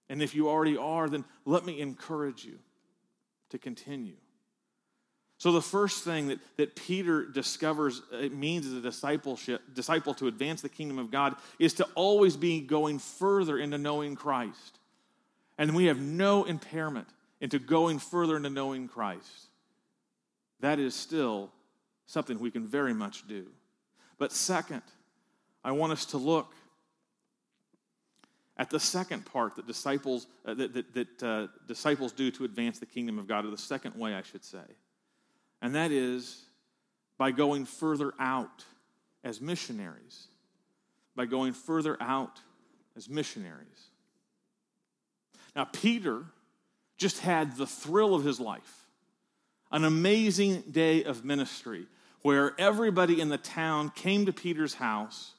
And 0.09 0.23
if 0.23 0.33
you 0.33 0.49
already 0.49 0.75
are, 0.75 1.07
then 1.07 1.23
let 1.45 1.67
me 1.67 1.81
encourage 1.81 2.43
you 2.43 2.57
to 3.51 3.59
continue. 3.59 4.15
So, 5.37 5.51
the 5.51 5.61
first 5.61 6.03
thing 6.03 6.29
that, 6.29 6.39
that 6.55 6.75
Peter 6.75 7.27
discovers 7.27 8.01
it 8.11 8.33
means 8.33 8.65
as 8.65 8.73
a 8.73 8.81
discipleship, 8.81 9.61
disciple 9.71 10.15
to 10.15 10.25
advance 10.25 10.63
the 10.63 10.69
kingdom 10.69 10.97
of 10.97 11.11
God 11.11 11.35
is 11.59 11.75
to 11.75 11.87
always 11.93 12.35
be 12.35 12.59
going 12.59 12.97
further 12.97 13.59
into 13.59 13.77
knowing 13.77 14.15
Christ. 14.15 14.79
And 15.57 15.75
we 15.75 15.85
have 15.85 15.99
no 15.99 16.43
impairment 16.45 17.07
into 17.41 17.59
going 17.59 17.99
further 17.99 18.37
into 18.37 18.49
knowing 18.49 18.87
Christ. 18.87 19.47
That 20.59 20.79
is 20.79 20.95
still 20.95 21.51
something 22.05 22.39
we 22.39 22.51
can 22.51 22.67
very 22.67 22.93
much 22.93 23.27
do. 23.27 23.47
But 24.17 24.31
second, 24.31 24.81
I 25.63 25.71
want 25.71 25.93
us 25.93 26.05
to 26.07 26.17
look 26.17 26.53
at 28.57 28.69
the 28.69 28.79
second 28.79 29.25
part 29.25 29.55
that 29.55 29.67
disciples, 29.67 30.25
uh, 30.45 30.55
that, 30.55 30.73
that, 30.73 30.93
that 30.93 31.23
uh, 31.23 31.47
disciples 31.67 32.11
do 32.11 32.31
to 32.31 32.43
advance 32.43 32.79
the 32.79 32.87
kingdom 32.87 33.19
of 33.19 33.27
God, 33.27 33.45
or 33.45 33.51
the 33.51 33.57
second 33.57 33.95
way, 33.95 34.15
I 34.15 34.23
should 34.23 34.43
say 34.43 34.63
and 35.61 35.75
that 35.75 35.91
is 35.91 36.45
by 37.17 37.31
going 37.31 37.65
further 37.65 38.13
out 38.19 38.63
as 39.23 39.41
missionaries. 39.41 40.27
By 41.15 41.25
going 41.25 41.53
further 41.53 41.97
out 41.99 42.39
as 42.95 43.09
missionaries. 43.09 43.86
Now, 45.57 45.65
Peter 45.65 46.23
just 46.97 47.19
had 47.19 47.57
the 47.57 47.65
thrill 47.65 48.13
of 48.13 48.23
his 48.23 48.39
life 48.39 48.85
an 49.71 49.83
amazing 49.83 50.61
day 50.71 51.03
of 51.03 51.25
ministry 51.25 51.87
where 52.21 52.53
everybody 52.59 53.19
in 53.19 53.29
the 53.29 53.39
town 53.39 53.89
came 53.89 54.27
to 54.27 54.33
Peter's 54.33 54.75
house 54.75 55.33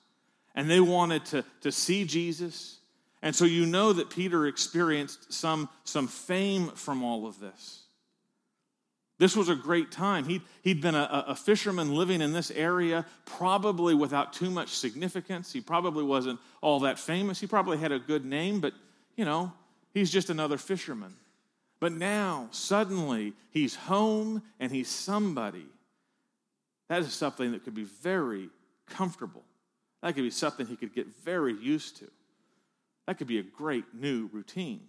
and 0.54 0.68
they 0.68 0.81
wanted 0.81 1.24
to, 1.26 1.44
to 1.61 1.70
see 1.70 2.04
Jesus. 2.04 2.78
And 3.22 3.35
so 3.35 3.44
you 3.44 3.64
know 3.64 3.92
that 3.92 4.11
Peter 4.11 4.46
experienced 4.46 5.33
some, 5.33 5.68
some 5.85 6.09
fame 6.09 6.70
from 6.70 7.04
all 7.04 7.26
of 7.26 7.38
this. 7.38 7.85
This 9.18 9.37
was 9.37 9.48
a 9.48 9.54
great 9.54 9.92
time. 9.92 10.24
He'd, 10.24 10.42
he'd 10.62 10.81
been 10.81 10.94
a, 10.94 11.24
a, 11.28 11.35
fisherman 11.37 11.94
living 11.94 12.20
in 12.20 12.33
this 12.33 12.50
area, 12.50 13.07
probably 13.24 13.94
without 13.94 14.33
too 14.33 14.50
much 14.50 14.70
significance. 14.70 15.52
He 15.52 15.61
probably 15.61 16.04
wasn't 16.04 16.38
all 16.61 16.81
that 16.81 16.98
famous. 16.98 17.40
He 17.40 17.46
probably 17.46 17.78
had 17.78 17.90
a 17.90 17.98
good 17.98 18.24
name, 18.24 18.61
but, 18.61 18.74
you 19.16 19.24
know, 19.24 19.52
he's 19.92 20.11
just 20.11 20.31
another 20.31 20.59
fisherman. 20.59 21.14
But 21.81 21.92
now, 21.92 22.48
suddenly, 22.51 23.35
he's 23.51 23.74
home 23.74 24.42
and 24.59 24.72
he's 24.72 24.88
somebody. 24.88 25.66
That 26.88 27.03
is 27.03 27.12
something 27.12 27.53
that 27.53 27.64
could 27.64 27.74
be 27.74 27.85
very 27.85 28.48
comfortable. 28.87 29.44
That 30.03 30.14
could 30.14 30.24
be 30.24 30.31
something 30.31 30.66
he 30.66 30.77
could 30.77 30.94
get 30.94 31.07
very 31.24 31.55
used 31.55 31.98
to. 31.98 32.11
That 33.07 33.18
could 33.18 33.27
be 33.27 33.38
a 33.38 33.42
great 33.42 33.85
new 33.94 34.29
routine. 34.33 34.81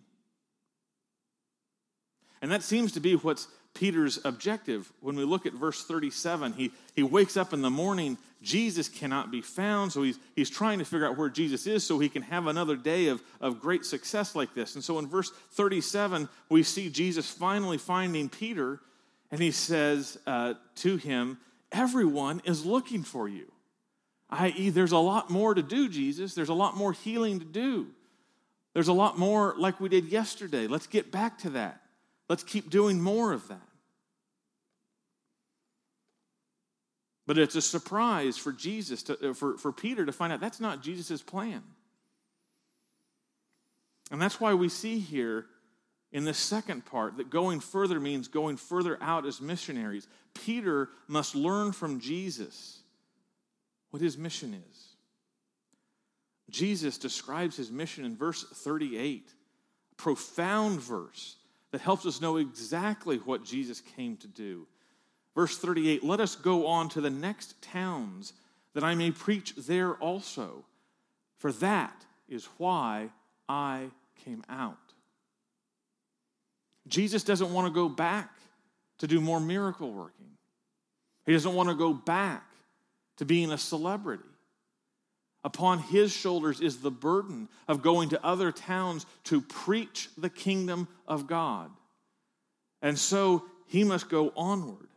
And 2.42 2.52
that 2.52 2.64
seems 2.64 2.94
to 2.94 3.00
be 3.00 3.16
what's 3.16 3.48
Peter's 3.80 4.20
objective. 4.26 4.92
When 5.00 5.16
we 5.16 5.24
look 5.24 5.46
at 5.46 5.54
verse 5.54 5.86
37, 5.86 6.52
he, 6.52 6.72
he 6.98 7.02
wakes 7.02 7.38
up 7.38 7.54
in 7.54 7.62
the 7.62 7.70
morning, 7.70 8.18
Jesus 8.42 8.90
cannot 8.90 9.32
be 9.32 9.40
found, 9.40 9.94
so 9.94 10.04
he's, 10.04 10.20
he's 10.36 10.50
trying 10.50 10.80
to 10.80 10.86
figure 10.86 11.08
out 11.08 11.18
where 11.18 11.30
Jesus 11.30 11.66
is 11.66 11.86
so 11.86 11.98
he 11.98 12.10
can 12.10 12.22
have 12.24 12.48
another 12.48 12.76
day 12.76 13.08
of, 13.08 13.22
of 13.40 13.62
great 13.62 13.86
success 13.86 14.36
like 14.36 14.54
this. 14.54 14.76
And 14.76 14.84
so 14.84 15.00
in 15.00 15.08
verse 15.08 15.32
37, 15.52 16.28
we 16.50 16.62
see 16.62 16.90
Jesus 16.90 17.30
finally 17.30 17.78
finding 17.78 18.28
Peter, 18.28 18.82
and 19.32 19.42
he 19.42 19.52
says 19.52 20.20
uh, 20.28 20.56
to 20.76 20.98
him, 20.98 21.38
Everyone 21.72 22.42
is 22.44 22.66
looking 22.66 23.04
for 23.04 23.30
you. 23.30 23.50
i.e., 24.30 24.72
there's 24.72 24.92
a 24.92 24.98
lot 24.98 25.30
more 25.30 25.54
to 25.54 25.62
do, 25.62 25.88
Jesus. 25.88 26.34
There's 26.34 26.50
a 26.50 26.54
lot 26.54 26.76
more 26.76 26.92
healing 26.92 27.40
to 27.40 27.46
do. 27.46 27.88
There's 28.74 28.90
a 28.90 28.94
lot 28.94 29.18
more 29.18 29.56
like 29.58 29.80
we 29.80 29.88
did 29.88 30.06
yesterday. 30.06 30.68
Let's 30.68 30.88
get 30.88 31.12
back 31.12 31.38
to 31.40 31.52
that. 31.52 31.82
Let's 32.28 32.44
keep 32.44 32.70
doing 32.70 33.02
more 33.02 33.32
of 33.32 33.48
that. 33.48 33.69
But 37.30 37.38
it's 37.38 37.54
a 37.54 37.62
surprise 37.62 38.38
for 38.38 38.52
Jesus, 38.52 39.04
to, 39.04 39.30
uh, 39.30 39.34
for, 39.36 39.56
for 39.56 39.72
Peter 39.72 40.04
to 40.04 40.12
find 40.12 40.34
out 40.34 40.40
that's 40.40 40.60
not 40.60 40.82
Jesus' 40.82 41.22
plan. 41.22 41.62
And 44.10 44.20
that's 44.20 44.42
why 44.42 44.56
we 44.56 44.68
see 44.68 44.98
here 44.98 45.46
in 46.12 46.24
the 46.24 46.34
second 46.34 46.88
part 46.88 47.18
that 47.18 47.30
going 47.30 47.60
further 47.60 48.00
means 48.00 48.28
going 48.28 48.58
further 48.58 48.98
out 49.00 49.28
as 49.28 49.42
missionaries. 49.42 50.08
Peter 50.34 50.90
must 51.08 51.36
learn 51.36 51.72
from 51.72 52.00
Jesus 52.00 52.80
what 53.92 54.02
his 54.02 54.18
mission 54.18 54.60
is. 54.72 54.88
Jesus 56.50 56.98
describes 56.98 57.56
his 57.56 57.70
mission 57.70 58.06
in 58.06 58.18
verse 58.18 58.44
38, 58.44 59.32
a 59.92 59.96
profound 60.02 60.82
verse 60.82 61.36
that 61.70 61.82
helps 61.82 62.08
us 62.08 62.22
know 62.22 62.38
exactly 62.38 63.18
what 63.18 63.46
Jesus 63.46 63.82
came 63.82 64.18
to 64.18 64.28
do. 64.28 64.66
Verse 65.40 65.58
38 65.58 66.04
Let 66.04 66.20
us 66.20 66.36
go 66.36 66.68
on 66.68 66.90
to 66.90 67.00
the 67.00 67.10
next 67.10 67.62
towns 67.62 68.34
that 68.74 68.84
I 68.84 68.94
may 68.94 69.10
preach 69.10 69.56
there 69.56 69.94
also, 69.94 70.66
for 71.38 71.54
that 71.54 71.96
is 72.28 72.50
why 72.58 73.08
I 73.48 73.86
came 74.26 74.44
out. 74.50 74.76
Jesus 76.90 77.24
doesn't 77.24 77.54
want 77.54 77.68
to 77.68 77.74
go 77.74 77.88
back 77.88 78.30
to 78.98 79.08
do 79.08 79.22
more 79.22 79.40
miracle 79.40 79.94
working. 79.94 80.32
He 81.26 81.32
doesn't 81.32 81.56
want 81.56 81.70
to 81.70 81.76
go 81.76 81.94
back 81.94 82.44
to 83.16 83.24
being 83.24 83.54
a 83.54 83.58
celebrity. 83.58 84.26
Upon 85.46 85.80
his 85.80 86.12
shoulders 86.12 86.60
is 86.60 86.80
the 86.80 86.92
burden 86.92 87.48
of 87.66 87.82
going 87.82 88.10
to 88.10 88.26
other 88.26 88.52
towns 88.52 89.06
to 89.24 89.40
preach 89.40 90.10
the 90.18 90.30
kingdom 90.30 90.90
of 91.08 91.28
God. 91.28 91.72
And 92.82 93.00
so 93.00 93.46
he 93.68 93.86
must 93.86 94.10
go 94.10 94.34
onward. 94.36 94.89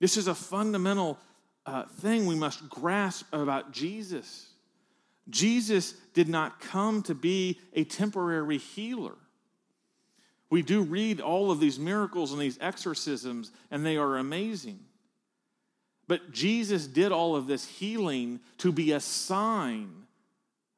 This 0.00 0.16
is 0.16 0.28
a 0.28 0.34
fundamental 0.34 1.18
uh, 1.66 1.84
thing 2.00 2.26
we 2.26 2.34
must 2.34 2.68
grasp 2.68 3.26
about 3.32 3.72
Jesus. 3.72 4.46
Jesus 5.28 5.92
did 6.14 6.28
not 6.28 6.60
come 6.60 7.02
to 7.02 7.14
be 7.14 7.58
a 7.74 7.84
temporary 7.84 8.58
healer. 8.58 9.16
We 10.50 10.62
do 10.62 10.82
read 10.82 11.20
all 11.20 11.50
of 11.50 11.60
these 11.60 11.78
miracles 11.78 12.32
and 12.32 12.40
these 12.40 12.58
exorcisms, 12.60 13.50
and 13.70 13.84
they 13.84 13.96
are 13.98 14.16
amazing. 14.16 14.78
But 16.06 16.32
Jesus 16.32 16.86
did 16.86 17.12
all 17.12 17.36
of 17.36 17.46
this 17.46 17.66
healing 17.66 18.40
to 18.58 18.72
be 18.72 18.92
a 18.92 19.00
sign 19.00 19.90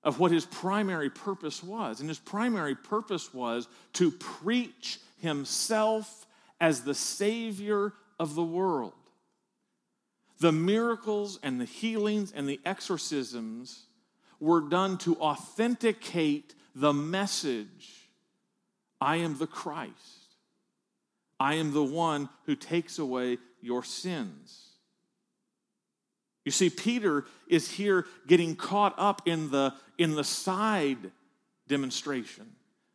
of 0.03 0.19
what 0.19 0.33
his 0.33 0.45
primary 0.45 1.11
purpose 1.11 1.63
was. 1.63 2.01
And 2.01 2.09
his 2.09 2.19
primary 2.19 2.75
purpose 2.75 3.33
was 3.33 3.69
to 3.93 4.11
preach 4.11 4.99
himself 5.19 6.27
as 6.61 6.83
the 6.83 6.95
Savior 6.95 7.93
of 8.19 8.35
the 8.35 8.43
world. 8.43 8.93
The 10.41 10.53
miracles 10.53 11.39
and 11.43 11.61
the 11.61 11.67
healings 11.67 12.33
and 12.33 12.49
the 12.49 12.61
exorcisms 12.65 13.85
were 14.41 14.63
done 14.63 14.97
to 14.99 15.17
authenticate 15.17 16.55
the 16.75 16.93
message 16.93 18.09
I 19.01 19.17
am 19.17 19.39
the 19.39 19.47
Christ. 19.47 19.95
I 21.39 21.55
am 21.55 21.73
the 21.73 21.85
one 21.85 22.29
who 22.45 22.55
takes 22.55 22.99
away 22.99 23.39
your 23.61 23.83
sins. 23.83 24.71
You 26.45 26.53
see, 26.53 26.71
Peter 26.71 27.27
is 27.47 27.71
here 27.71 28.07
getting 28.27 28.57
caught 28.57 28.95
up 28.97 29.23
in 29.27 29.51
the, 29.51 29.75
in 29.99 30.15
the 30.15 30.25
side 30.25 31.13
demonstration, 31.69 32.47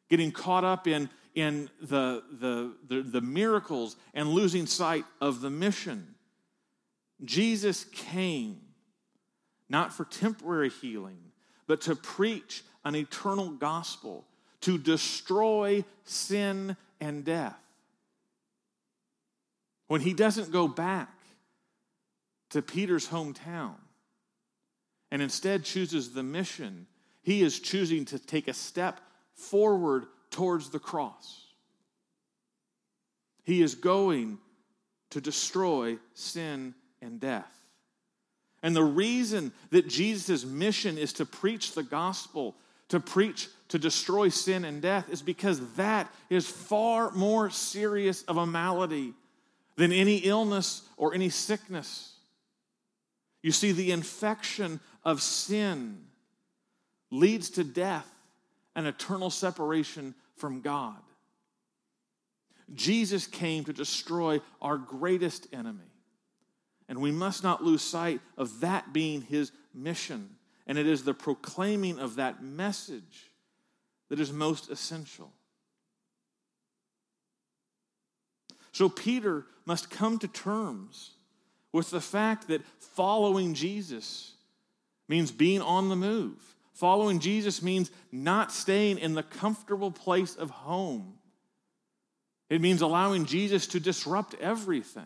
getting 0.10 0.31
caught 0.31 0.63
up 0.63 0.88
in, 0.88 1.10
in 1.36 1.69
the, 1.79 2.23
the, 2.39 2.73
the, 2.88 3.01
the 3.03 3.21
miracles 3.21 3.95
and 4.13 4.29
losing 4.29 4.65
sight 4.65 5.05
of 5.21 5.41
the 5.41 5.49
mission. 5.49 6.14
Jesus 7.23 7.86
came 7.86 8.60
not 9.69 9.93
for 9.93 10.06
temporary 10.06 10.69
healing, 10.69 11.17
but 11.67 11.82
to 11.82 11.95
preach 11.95 12.63
an 12.84 12.95
eternal 12.95 13.49
gospel, 13.49 14.25
to 14.62 14.78
destroy 14.78 15.84
sin 16.04 16.78
and 16.99 17.25
death. 17.25 17.58
When 19.88 20.01
he 20.01 20.13
doesn't 20.13 20.51
go 20.51 20.67
back 20.67 21.12
to 22.51 22.62
Peter's 22.62 23.08
hometown 23.08 23.75
and 25.12 25.21
instead 25.21 25.63
chooses 25.63 26.13
the 26.13 26.23
mission, 26.23 26.88
he 27.21 27.41
is 27.41 27.60
choosing 27.60 28.06
to 28.06 28.19
take 28.19 28.47
a 28.47 28.54
step 28.54 28.99
forward 29.34 30.06
towards 30.30 30.69
the 30.69 30.80
cross. 30.80 31.41
He 33.43 33.62
is 33.62 33.75
going 33.75 34.39
to 35.12 35.21
destroy 35.21 35.97
sin 36.13 36.73
and 37.05 37.19
death. 37.19 37.51
And 38.63 38.75
the 38.75 38.83
reason 38.83 39.53
that 39.69 39.87
Jesus' 39.87 40.43
mission 40.43 40.97
is 40.97 41.13
to 41.13 41.25
preach 41.25 41.73
the 41.73 41.83
gospel, 41.83 42.55
to 42.89 42.99
preach, 42.99 43.47
to 43.69 43.77
destroy 43.77 44.29
sin 44.29 44.65
and 44.65 44.81
death, 44.81 45.09
is 45.09 45.21
because 45.21 45.73
that 45.75 46.11
is 46.29 46.47
far 46.47 47.11
more 47.11 47.49
serious 47.49 48.23
of 48.23 48.37
a 48.37 48.45
malady 48.45 49.13
than 49.75 49.91
any 49.91 50.17
illness 50.17 50.81
or 50.97 51.13
any 51.13 51.29
sickness. 51.29 52.13
You 53.43 53.51
see, 53.51 53.71
the 53.71 53.91
infection 53.91 54.79
of 55.03 55.21
sin 55.21 55.99
leads 57.11 57.51
to 57.51 57.63
death 57.63 58.09
and 58.75 58.87
eternal 58.87 59.29
separation 59.29 60.15
from 60.37 60.61
God. 60.61 60.97
Jesus 62.73 63.27
came 63.27 63.63
to 63.65 63.73
destroy 63.73 64.41
our 64.61 64.77
greatest 64.77 65.47
enemy. 65.53 65.91
And 66.88 67.02
we 67.02 67.12
must 67.12 67.43
not 67.43 67.63
lose 67.63 67.82
sight 67.82 68.21
of 68.38 68.60
that 68.60 68.93
being 68.93 69.21
his 69.21 69.52
mission. 69.74 70.30
And 70.67 70.78
it 70.78 70.88
is 70.88 71.04
the 71.04 71.13
proclaiming 71.13 72.00
of 72.00 72.15
that 72.15 72.43
message 72.43 73.32
that 74.10 74.19
is 74.19 74.32
most 74.32 74.69
essential. 74.69 75.32
So 78.71 78.89
Peter 78.89 79.45
must 79.65 79.89
come 79.89 80.19
to 80.19 80.28
terms 80.28 81.12
with 81.71 81.91
the 81.91 82.02
fact 82.02 82.50
that 82.50 82.62
following 82.80 83.54
Jesus 83.54 84.34
means 85.08 85.32
being 85.32 85.62
on 85.62 85.89
the 85.89 85.95
move. 85.95 86.56
Following 86.74 87.19
Jesus 87.19 87.62
means 87.62 87.89
not 88.12 88.52
staying 88.52 88.98
in 88.98 89.13
the 89.13 89.24
comfortable 89.24 89.91
place 89.91 90.36
of 90.36 90.50
home. 90.50 91.13
It 92.50 92.62
means 92.62 92.82
allowing 92.82 93.26
Jesus 93.26 93.65
to 93.67 93.80
disrupt 93.80 94.36
everything. 94.36 95.04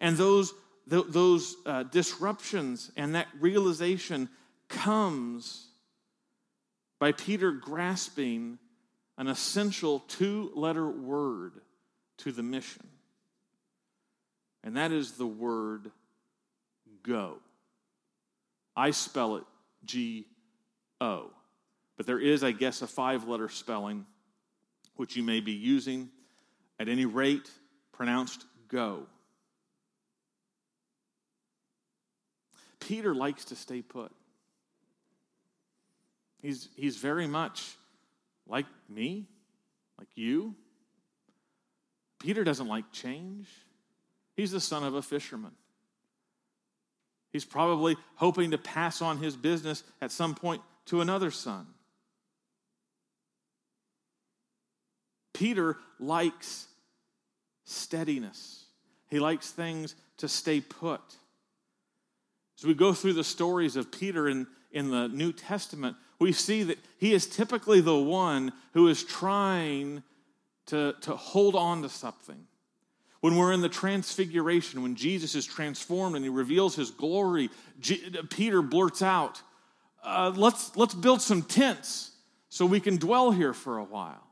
And 0.00 0.16
those, 0.16 0.52
th- 0.88 1.06
those 1.08 1.56
uh, 1.66 1.82
disruptions 1.84 2.90
and 2.96 3.14
that 3.14 3.26
realization 3.40 4.28
comes 4.68 5.66
by 6.98 7.12
Peter 7.12 7.52
grasping 7.52 8.58
an 9.16 9.28
essential 9.28 10.00
two 10.00 10.50
letter 10.54 10.88
word 10.88 11.54
to 12.18 12.32
the 12.32 12.42
mission. 12.42 12.86
And 14.62 14.76
that 14.76 14.92
is 14.92 15.12
the 15.12 15.26
word 15.26 15.90
go. 17.02 17.38
I 18.76 18.90
spell 18.90 19.36
it 19.36 19.44
G 19.84 20.26
O. 21.00 21.30
But 21.96 22.06
there 22.06 22.20
is, 22.20 22.44
I 22.44 22.52
guess, 22.52 22.82
a 22.82 22.86
five 22.86 23.26
letter 23.26 23.48
spelling 23.48 24.06
which 24.96 25.16
you 25.16 25.22
may 25.22 25.40
be 25.40 25.52
using. 25.52 26.10
At 26.78 26.88
any 26.88 27.06
rate, 27.06 27.50
pronounced 27.92 28.44
go. 28.68 29.06
Peter 32.80 33.14
likes 33.14 33.46
to 33.46 33.56
stay 33.56 33.82
put. 33.82 34.12
He's, 36.40 36.68
he's 36.76 36.96
very 36.96 37.26
much 37.26 37.76
like 38.46 38.66
me, 38.88 39.26
like 39.98 40.08
you. 40.14 40.54
Peter 42.18 42.44
doesn't 42.44 42.68
like 42.68 42.90
change. 42.92 43.48
He's 44.36 44.52
the 44.52 44.60
son 44.60 44.84
of 44.84 44.94
a 44.94 45.02
fisherman. 45.02 45.52
He's 47.30 47.44
probably 47.44 47.96
hoping 48.14 48.52
to 48.52 48.58
pass 48.58 49.02
on 49.02 49.18
his 49.18 49.36
business 49.36 49.82
at 50.00 50.10
some 50.12 50.34
point 50.34 50.62
to 50.86 51.00
another 51.00 51.30
son. 51.30 51.66
Peter 55.34 55.76
likes 56.00 56.66
steadiness, 57.64 58.64
he 59.08 59.20
likes 59.20 59.50
things 59.50 59.94
to 60.16 60.28
stay 60.28 60.60
put. 60.60 61.00
As 62.58 62.64
we 62.64 62.74
go 62.74 62.92
through 62.92 63.12
the 63.12 63.24
stories 63.24 63.76
of 63.76 63.92
Peter 63.92 64.28
in, 64.28 64.46
in 64.72 64.90
the 64.90 65.06
New 65.08 65.32
Testament, 65.32 65.96
we 66.18 66.32
see 66.32 66.64
that 66.64 66.78
he 66.98 67.14
is 67.14 67.26
typically 67.26 67.80
the 67.80 67.96
one 67.96 68.52
who 68.74 68.88
is 68.88 69.04
trying 69.04 70.02
to, 70.66 70.94
to 71.02 71.14
hold 71.14 71.54
on 71.54 71.82
to 71.82 71.88
something. 71.88 72.46
When 73.20 73.36
we're 73.36 73.52
in 73.52 73.60
the 73.60 73.68
transfiguration, 73.68 74.82
when 74.82 74.96
Jesus 74.96 75.34
is 75.34 75.46
transformed 75.46 76.16
and 76.16 76.24
he 76.24 76.28
reveals 76.28 76.74
his 76.74 76.90
glory, 76.90 77.50
G- 77.80 78.16
Peter 78.30 78.60
blurts 78.60 79.02
out, 79.02 79.40
uh, 80.02 80.32
let's, 80.34 80.76
let's 80.76 80.94
build 80.94 81.20
some 81.20 81.42
tents 81.42 82.12
so 82.48 82.66
we 82.66 82.80
can 82.80 82.96
dwell 82.96 83.30
here 83.30 83.52
for 83.52 83.78
a 83.78 83.84
while. 83.84 84.24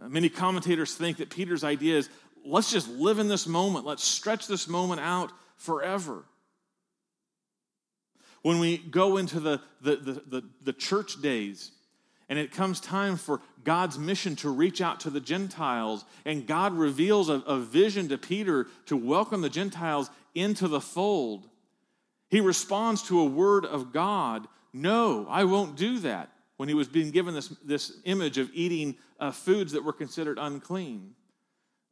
Uh, 0.00 0.08
many 0.08 0.28
commentators 0.28 0.94
think 0.94 1.18
that 1.18 1.30
Peter's 1.30 1.64
idea 1.64 1.98
is 1.98 2.08
let's 2.44 2.70
just 2.70 2.88
live 2.88 3.20
in 3.20 3.28
this 3.28 3.46
moment, 3.46 3.86
let's 3.86 4.04
stretch 4.04 4.48
this 4.48 4.66
moment 4.66 5.00
out 5.00 5.30
forever. 5.56 6.24
When 8.42 8.58
we 8.58 8.78
go 8.78 9.16
into 9.16 9.40
the, 9.40 9.60
the, 9.80 9.96
the, 9.96 10.12
the, 10.12 10.44
the 10.62 10.72
church 10.72 11.22
days, 11.22 11.70
and 12.28 12.38
it 12.38 12.50
comes 12.52 12.80
time 12.80 13.16
for 13.16 13.40
God's 13.62 13.98
mission 13.98 14.36
to 14.36 14.50
reach 14.50 14.80
out 14.80 15.00
to 15.00 15.10
the 15.10 15.20
Gentiles, 15.20 16.04
and 16.24 16.46
God 16.46 16.72
reveals 16.72 17.28
a, 17.28 17.34
a, 17.34 17.58
vision 17.58 18.08
to 18.08 18.18
Peter 18.18 18.68
to 18.86 18.96
welcome 18.96 19.42
the 19.42 19.50
Gentiles 19.50 20.10
into 20.34 20.66
the 20.66 20.80
fold. 20.80 21.48
He 22.30 22.40
responds 22.40 23.02
to 23.04 23.20
a 23.20 23.24
word 23.24 23.64
of 23.64 23.92
God 23.92 24.48
No, 24.72 25.26
I 25.28 25.44
won't 25.44 25.76
do 25.76 25.98
that 25.98 26.30
when 26.56 26.68
he 26.68 26.74
was 26.74 26.88
being 26.88 27.10
given 27.10 27.34
this, 27.34 27.48
this 27.64 27.98
image 28.04 28.38
of 28.38 28.50
eating 28.54 28.96
uh, 29.20 29.30
foods 29.30 29.72
that 29.72 29.84
were 29.84 29.92
considered 29.92 30.38
unclean. 30.40 31.14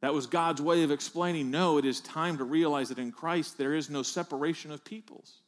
That 0.01 0.13
was 0.15 0.25
God's 0.25 0.61
way 0.61 0.83
of 0.83 0.89
explaining 0.89 1.51
no, 1.51 1.77
it 1.77 1.85
is 1.85 2.01
time 2.01 2.39
to 2.39 2.43
realize 2.43 2.89
that 2.89 2.97
in 2.97 3.11
Christ 3.11 3.57
there 3.57 3.75
is 3.75 3.89
no 3.89 4.01
separation 4.01 4.71
of 4.71 4.83
peoples. 4.83 5.40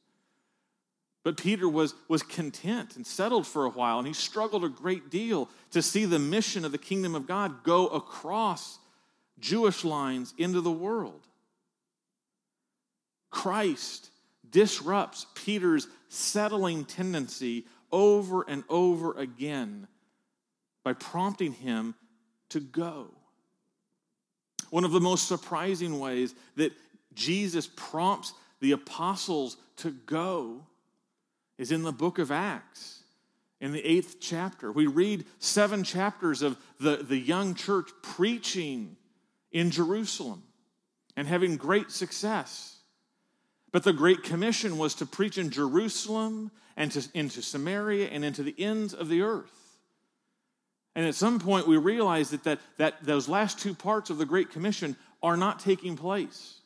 But 1.23 1.37
Peter 1.37 1.69
was, 1.69 1.93
was 2.09 2.21
content 2.21 2.97
and 2.97 3.07
settled 3.07 3.47
for 3.47 3.65
a 3.65 3.69
while, 3.69 3.97
and 3.97 4.07
he 4.07 4.13
struggled 4.13 4.65
a 4.65 4.69
great 4.69 5.09
deal 5.09 5.49
to 5.71 5.81
see 5.81 6.05
the 6.05 6.19
mission 6.19 6.65
of 6.65 6.73
the 6.73 6.77
kingdom 6.77 7.15
of 7.15 7.25
God 7.25 7.63
go 7.63 7.87
across 7.87 8.77
Jewish 9.39 9.85
lines 9.85 10.33
into 10.37 10.59
the 10.59 10.71
world. 10.71 11.21
Christ 13.29 14.11
disrupts 14.49 15.25
Peter's 15.33 15.87
settling 16.09 16.85
tendency 16.85 17.65
over 17.91 18.43
and 18.47 18.63
over 18.69 19.17
again 19.17 19.87
by 20.83 20.93
prompting 20.93 21.53
him 21.53 21.95
to 22.49 22.59
go. 22.59 23.09
One 24.69 24.83
of 24.83 24.91
the 24.91 24.99
most 24.99 25.27
surprising 25.27 25.99
ways 25.99 26.35
that 26.57 26.73
Jesus 27.13 27.69
prompts 27.75 28.33
the 28.59 28.73
apostles 28.73 29.57
to 29.77 29.91
go 29.91 30.65
is 31.57 31.71
in 31.71 31.83
the 31.83 31.91
book 31.91 32.19
of 32.19 32.31
Acts, 32.31 33.03
in 33.59 33.71
the 33.71 33.85
eighth 33.85 34.17
chapter. 34.19 34.71
We 34.71 34.87
read 34.87 35.25
seven 35.39 35.83
chapters 35.83 36.41
of 36.41 36.57
the, 36.79 36.97
the 36.97 37.17
young 37.17 37.55
church 37.55 37.89
preaching 38.01 38.97
in 39.51 39.71
Jerusalem 39.71 40.43
and 41.15 41.27
having 41.27 41.57
great 41.57 41.91
success. 41.91 42.77
But 43.71 43.83
the 43.83 43.93
Great 43.93 44.23
Commission 44.23 44.77
was 44.77 44.95
to 44.95 45.05
preach 45.05 45.37
in 45.37 45.49
Jerusalem 45.49 46.51
and 46.75 46.91
to, 46.91 47.03
into 47.13 47.41
Samaria 47.41 48.07
and 48.07 48.25
into 48.25 48.43
the 48.43 48.55
ends 48.57 48.93
of 48.93 49.09
the 49.09 49.21
earth. 49.21 49.51
And 50.95 51.07
at 51.07 51.15
some 51.15 51.39
point, 51.39 51.67
we 51.67 51.77
realize 51.77 52.29
that, 52.31 52.43
that, 52.43 52.59
that 52.77 53.03
those 53.03 53.27
last 53.27 53.59
two 53.59 53.73
parts 53.73 54.09
of 54.09 54.17
the 54.17 54.25
Great 54.25 54.51
Commission 54.51 54.95
are 55.23 55.37
not 55.37 55.59
taking 55.59 55.95
place. 55.95 56.59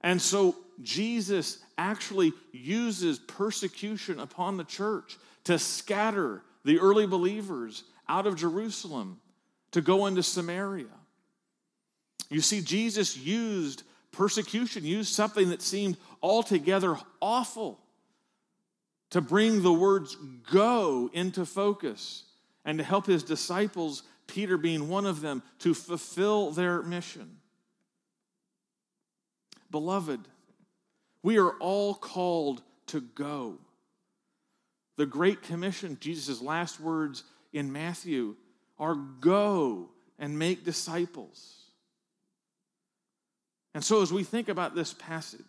And 0.00 0.20
so 0.20 0.56
Jesus 0.82 1.58
actually 1.76 2.32
uses 2.52 3.18
persecution 3.18 4.20
upon 4.20 4.56
the 4.56 4.64
church 4.64 5.16
to 5.44 5.58
scatter 5.58 6.42
the 6.64 6.78
early 6.78 7.06
believers 7.06 7.84
out 8.08 8.26
of 8.26 8.36
Jerusalem 8.36 9.20
to 9.72 9.80
go 9.80 10.06
into 10.06 10.22
Samaria. 10.22 10.86
You 12.30 12.40
see, 12.40 12.60
Jesus 12.60 13.16
used 13.16 13.82
persecution, 14.12 14.84
used 14.84 15.12
something 15.12 15.50
that 15.50 15.62
seemed 15.62 15.96
altogether 16.22 16.96
awful 17.20 17.80
to 19.10 19.20
bring 19.20 19.62
the 19.62 19.72
words 19.72 20.16
go 20.50 21.10
into 21.12 21.46
focus 21.46 22.24
and 22.64 22.78
to 22.78 22.84
help 22.84 23.06
his 23.06 23.22
disciples, 23.22 24.02
Peter 24.26 24.58
being 24.58 24.88
one 24.88 25.06
of 25.06 25.20
them, 25.20 25.42
to 25.60 25.72
fulfill 25.72 26.50
their 26.50 26.82
mission. 26.82 27.38
Beloved, 29.70 30.20
we 31.22 31.38
are 31.38 31.52
all 31.58 31.94
called 31.94 32.62
to 32.88 33.00
go. 33.00 33.58
The 34.96 35.06
Great 35.06 35.42
Commission, 35.42 35.96
Jesus' 36.00 36.42
last 36.42 36.80
words 36.80 37.24
in 37.52 37.72
Matthew, 37.72 38.36
are 38.78 38.94
go 38.94 39.90
and 40.18 40.38
make 40.38 40.64
disciples. 40.64 41.58
And 43.74 43.84
so, 43.84 44.02
as 44.02 44.12
we 44.12 44.24
think 44.24 44.48
about 44.48 44.74
this 44.74 44.92
passage, 44.94 45.40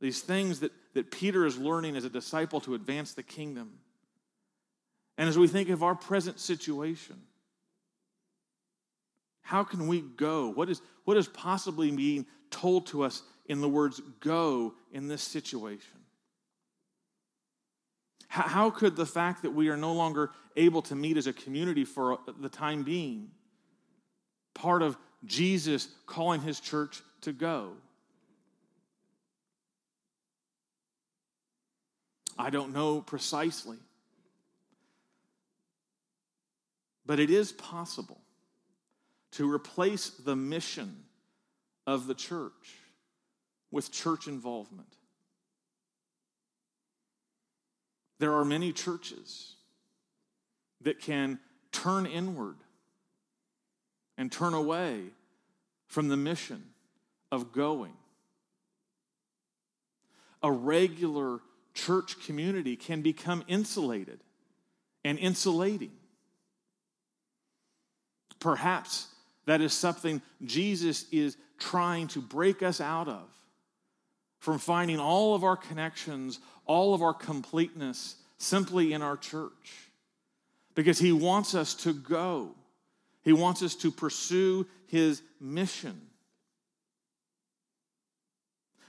these 0.00 0.20
things 0.20 0.60
that, 0.60 0.72
that 0.94 1.10
Peter 1.10 1.46
is 1.46 1.56
learning 1.56 1.96
as 1.96 2.04
a 2.04 2.10
disciple 2.10 2.60
to 2.60 2.74
advance 2.74 3.14
the 3.14 3.22
kingdom, 3.22 3.78
and 5.16 5.28
as 5.28 5.38
we 5.38 5.48
think 5.48 5.68
of 5.68 5.82
our 5.82 5.94
present 5.94 6.40
situation, 6.40 7.22
how 9.42 9.62
can 9.62 9.86
we 9.86 10.00
go? 10.00 10.48
What 10.48 10.68
is, 10.68 10.82
what 11.04 11.16
is 11.16 11.28
possibly 11.28 11.90
being 11.90 12.26
told 12.50 12.86
to 12.88 13.04
us 13.04 13.22
in 13.46 13.60
the 13.60 13.68
words 13.68 14.00
go 14.20 14.74
in 14.92 15.08
this 15.08 15.22
situation? 15.22 15.98
How, 18.28 18.70
could 18.70 18.96
the 18.96 19.06
fact 19.06 19.42
that 19.42 19.52
we 19.52 19.68
are 19.68 19.76
no 19.76 19.92
longer 19.92 20.32
able 20.56 20.82
to 20.82 20.96
meet 20.96 21.16
as 21.16 21.28
a 21.28 21.32
community 21.32 21.84
for 21.84 22.18
the 22.40 22.48
time 22.48 22.82
being, 22.82 23.30
part 24.54 24.82
of 24.82 24.96
Jesus 25.24 25.86
calling 26.06 26.40
his 26.40 26.58
church 26.58 27.00
to 27.20 27.32
go? 27.32 27.74
I 32.36 32.50
don't 32.50 32.72
know 32.72 33.00
precisely. 33.00 33.76
But 37.06 37.20
it 37.20 37.30
is 37.30 37.52
possible 37.52 38.20
to 39.32 39.48
replace 39.48 40.10
the 40.10 40.34
mission 40.34 41.04
of 41.86 42.08
the 42.08 42.14
church 42.14 42.78
with 43.74 43.90
church 43.90 44.28
involvement. 44.28 44.86
There 48.20 48.32
are 48.32 48.44
many 48.44 48.72
churches 48.72 49.56
that 50.82 51.00
can 51.00 51.40
turn 51.72 52.06
inward 52.06 52.54
and 54.16 54.30
turn 54.30 54.54
away 54.54 55.00
from 55.88 56.06
the 56.06 56.16
mission 56.16 56.62
of 57.32 57.52
going. 57.52 57.94
A 60.40 60.52
regular 60.52 61.40
church 61.74 62.24
community 62.26 62.76
can 62.76 63.02
become 63.02 63.42
insulated 63.48 64.20
and 65.04 65.18
insulating. 65.18 65.90
Perhaps 68.38 69.08
that 69.46 69.60
is 69.60 69.72
something 69.72 70.22
Jesus 70.44 71.06
is 71.10 71.36
trying 71.58 72.06
to 72.08 72.20
break 72.20 72.62
us 72.62 72.80
out 72.80 73.08
of 73.08 73.28
from 74.44 74.58
finding 74.58 75.00
all 75.00 75.34
of 75.34 75.42
our 75.42 75.56
connections, 75.56 76.38
all 76.66 76.92
of 76.92 77.00
our 77.00 77.14
completeness 77.14 78.16
simply 78.36 78.92
in 78.92 79.00
our 79.00 79.16
church. 79.16 79.88
Because 80.74 80.98
he 80.98 81.12
wants 81.12 81.54
us 81.54 81.72
to 81.76 81.94
go, 81.94 82.54
he 83.22 83.32
wants 83.32 83.62
us 83.62 83.74
to 83.76 83.90
pursue 83.90 84.66
his 84.86 85.22
mission. 85.40 85.98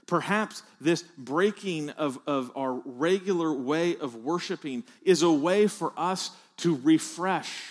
Perhaps 0.06 0.62
this 0.78 1.02
breaking 1.16 1.88
of, 1.88 2.18
of 2.26 2.52
our 2.54 2.74
regular 2.84 3.50
way 3.50 3.96
of 3.96 4.14
worshiping 4.14 4.84
is 5.02 5.22
a 5.22 5.32
way 5.32 5.68
for 5.68 5.94
us 5.96 6.32
to 6.58 6.76
refresh, 6.82 7.62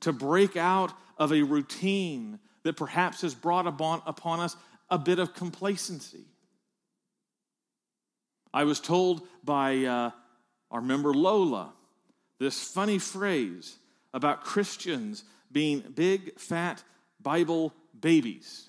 to 0.00 0.12
break 0.12 0.56
out 0.56 0.92
of 1.16 1.32
a 1.32 1.42
routine 1.42 2.40
that 2.64 2.76
perhaps 2.76 3.20
has 3.20 3.36
brought 3.36 3.68
upon, 3.68 4.02
upon 4.04 4.40
us 4.40 4.56
a 4.90 4.98
bit 4.98 5.20
of 5.20 5.32
complacency. 5.32 6.24
I 8.56 8.64
was 8.64 8.80
told 8.80 9.20
by 9.44 9.84
uh, 9.84 10.10
our 10.70 10.80
member 10.80 11.12
Lola 11.12 11.74
this 12.38 12.58
funny 12.66 12.98
phrase 12.98 13.76
about 14.14 14.44
Christians 14.44 15.24
being 15.52 15.80
big, 15.94 16.40
fat 16.40 16.82
Bible 17.20 17.74
babies. 18.00 18.66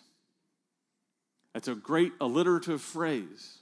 That's 1.54 1.70
a 1.70 1.74
great 1.74 2.12
alliterative 2.20 2.82
phrase. 2.82 3.60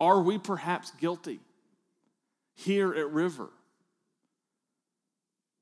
Are 0.00 0.22
we 0.22 0.38
perhaps 0.38 0.90
guilty 0.92 1.40
here 2.54 2.94
at 2.94 3.10
River 3.10 3.50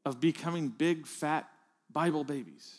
of 0.04 0.20
becoming 0.20 0.68
big, 0.68 1.04
fat 1.04 1.48
Bible 1.92 2.22
babies? 2.22 2.76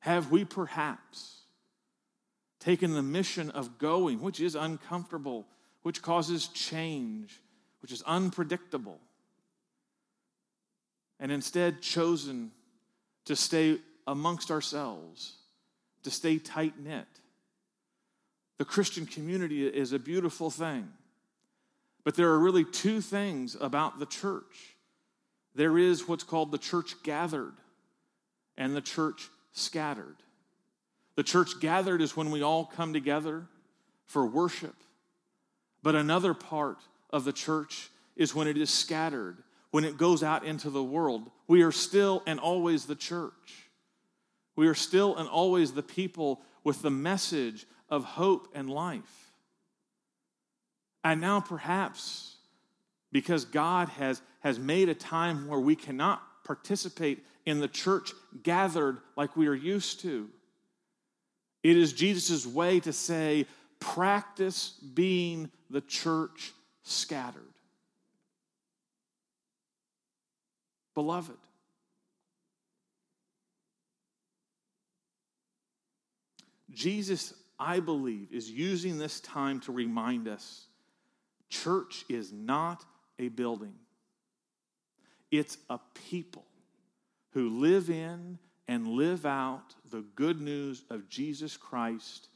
Have 0.00 0.30
we 0.30 0.44
perhaps 0.44 1.41
taken 2.62 2.94
the 2.94 3.02
mission 3.02 3.50
of 3.50 3.78
going, 3.78 4.20
which 4.20 4.40
is 4.40 4.54
uncomfortable, 4.54 5.46
which 5.82 6.00
causes 6.00 6.48
change, 6.48 7.40
which 7.80 7.90
is 7.92 8.02
unpredictable, 8.02 9.00
and 11.18 11.32
instead 11.32 11.82
chosen 11.82 12.52
to 13.24 13.34
stay 13.34 13.78
amongst 14.06 14.50
ourselves, 14.50 15.34
to 16.04 16.10
stay 16.10 16.38
tight 16.38 16.78
knit. 16.78 17.06
The 18.58 18.64
Christian 18.64 19.06
community 19.06 19.66
is 19.66 19.92
a 19.92 19.98
beautiful 19.98 20.50
thing. 20.50 20.88
But 22.04 22.16
there 22.16 22.28
are 22.28 22.38
really 22.38 22.64
two 22.64 23.00
things 23.00 23.56
about 23.60 23.98
the 23.98 24.06
church 24.06 24.76
there 25.54 25.76
is 25.76 26.08
what's 26.08 26.24
called 26.24 26.50
the 26.50 26.58
church 26.58 26.94
gathered 27.02 27.54
and 28.56 28.74
the 28.74 28.80
church 28.80 29.28
scattered. 29.52 30.16
The 31.16 31.22
church 31.22 31.60
gathered 31.60 32.00
is 32.00 32.16
when 32.16 32.30
we 32.30 32.42
all 32.42 32.64
come 32.64 32.92
together 32.92 33.46
for 34.06 34.26
worship. 34.26 34.74
But 35.82 35.94
another 35.94 36.34
part 36.34 36.78
of 37.10 37.24
the 37.24 37.32
church 37.32 37.90
is 38.16 38.34
when 38.34 38.48
it 38.48 38.56
is 38.56 38.70
scattered, 38.70 39.42
when 39.70 39.84
it 39.84 39.96
goes 39.96 40.22
out 40.22 40.44
into 40.44 40.70
the 40.70 40.82
world. 40.82 41.30
We 41.48 41.62
are 41.62 41.72
still 41.72 42.22
and 42.26 42.38
always 42.38 42.86
the 42.86 42.94
church. 42.94 43.68
We 44.56 44.68
are 44.68 44.74
still 44.74 45.16
and 45.16 45.28
always 45.28 45.72
the 45.72 45.82
people 45.82 46.40
with 46.64 46.82
the 46.82 46.90
message 46.90 47.66
of 47.88 48.04
hope 48.04 48.48
and 48.54 48.70
life. 48.70 49.32
And 51.04 51.20
now, 51.20 51.40
perhaps, 51.40 52.36
because 53.10 53.44
God 53.44 53.88
has, 53.90 54.22
has 54.40 54.58
made 54.58 54.88
a 54.88 54.94
time 54.94 55.48
where 55.48 55.58
we 55.58 55.74
cannot 55.74 56.22
participate 56.44 57.24
in 57.44 57.60
the 57.60 57.68
church 57.68 58.12
gathered 58.42 58.98
like 59.16 59.36
we 59.36 59.48
are 59.48 59.54
used 59.54 60.00
to, 60.00 60.28
it 61.62 61.76
is 61.76 61.92
Jesus' 61.92 62.46
way 62.46 62.80
to 62.80 62.92
say, 62.92 63.46
practice 63.78 64.70
being 64.94 65.50
the 65.70 65.80
church 65.80 66.52
scattered. 66.82 67.42
Beloved, 70.94 71.36
Jesus, 76.70 77.32
I 77.58 77.80
believe, 77.80 78.32
is 78.32 78.50
using 78.50 78.98
this 78.98 79.20
time 79.20 79.60
to 79.60 79.72
remind 79.72 80.28
us 80.28 80.66
church 81.48 82.04
is 82.08 82.32
not 82.32 82.84
a 83.18 83.28
building, 83.28 83.74
it's 85.30 85.58
a 85.70 85.78
people 86.10 86.44
who 87.32 87.60
live 87.60 87.88
in 87.88 88.38
and 88.68 88.88
live 88.88 89.26
out 89.26 89.74
the 89.90 90.04
good 90.14 90.40
news 90.40 90.82
of 90.90 91.08
Jesus 91.08 91.56
Christ 91.56 92.28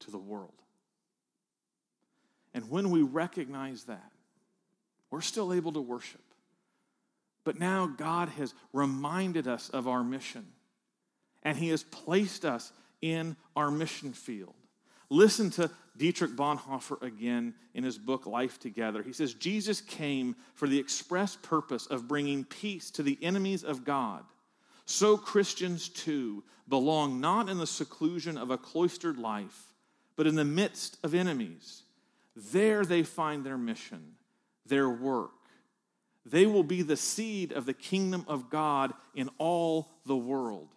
to 0.00 0.10
the 0.10 0.18
world. 0.18 0.52
And 2.54 2.70
when 2.70 2.90
we 2.90 3.02
recognize 3.02 3.84
that, 3.84 4.12
we're 5.10 5.20
still 5.20 5.52
able 5.52 5.72
to 5.72 5.80
worship. 5.80 6.22
But 7.44 7.58
now 7.58 7.86
God 7.86 8.28
has 8.30 8.54
reminded 8.72 9.46
us 9.46 9.68
of 9.68 9.86
our 9.86 10.02
mission, 10.02 10.46
and 11.42 11.56
He 11.56 11.68
has 11.68 11.82
placed 11.82 12.44
us 12.44 12.72
in 13.00 13.36
our 13.54 13.70
mission 13.70 14.12
field. 14.12 14.54
Listen 15.08 15.50
to 15.50 15.70
Dietrich 15.96 16.32
Bonhoeffer 16.32 17.00
again 17.02 17.54
in 17.74 17.84
his 17.84 17.96
book 17.98 18.26
Life 18.26 18.58
Together. 18.58 19.02
He 19.02 19.12
says, 19.12 19.34
Jesus 19.34 19.80
came 19.80 20.34
for 20.54 20.66
the 20.66 20.78
express 20.78 21.36
purpose 21.36 21.86
of 21.86 22.08
bringing 22.08 22.44
peace 22.44 22.90
to 22.92 23.02
the 23.02 23.18
enemies 23.22 23.62
of 23.62 23.84
God. 23.84 24.24
So 24.86 25.16
Christians 25.16 25.88
too 25.88 26.44
belong 26.68 27.20
not 27.20 27.48
in 27.48 27.58
the 27.58 27.66
seclusion 27.66 28.38
of 28.38 28.50
a 28.50 28.58
cloistered 28.58 29.18
life, 29.18 29.74
but 30.16 30.26
in 30.26 30.36
the 30.36 30.44
midst 30.44 30.96
of 31.02 31.14
enemies. 31.14 31.82
There 32.34 32.84
they 32.84 33.02
find 33.02 33.44
their 33.44 33.58
mission, 33.58 34.14
their 34.64 34.88
work. 34.88 35.30
They 36.24 36.46
will 36.46 36.64
be 36.64 36.82
the 36.82 36.96
seed 36.96 37.52
of 37.52 37.66
the 37.66 37.74
kingdom 37.74 38.24
of 38.26 38.50
God 38.50 38.92
in 39.14 39.30
all 39.38 39.88
the 40.06 40.16
world. 40.16 40.68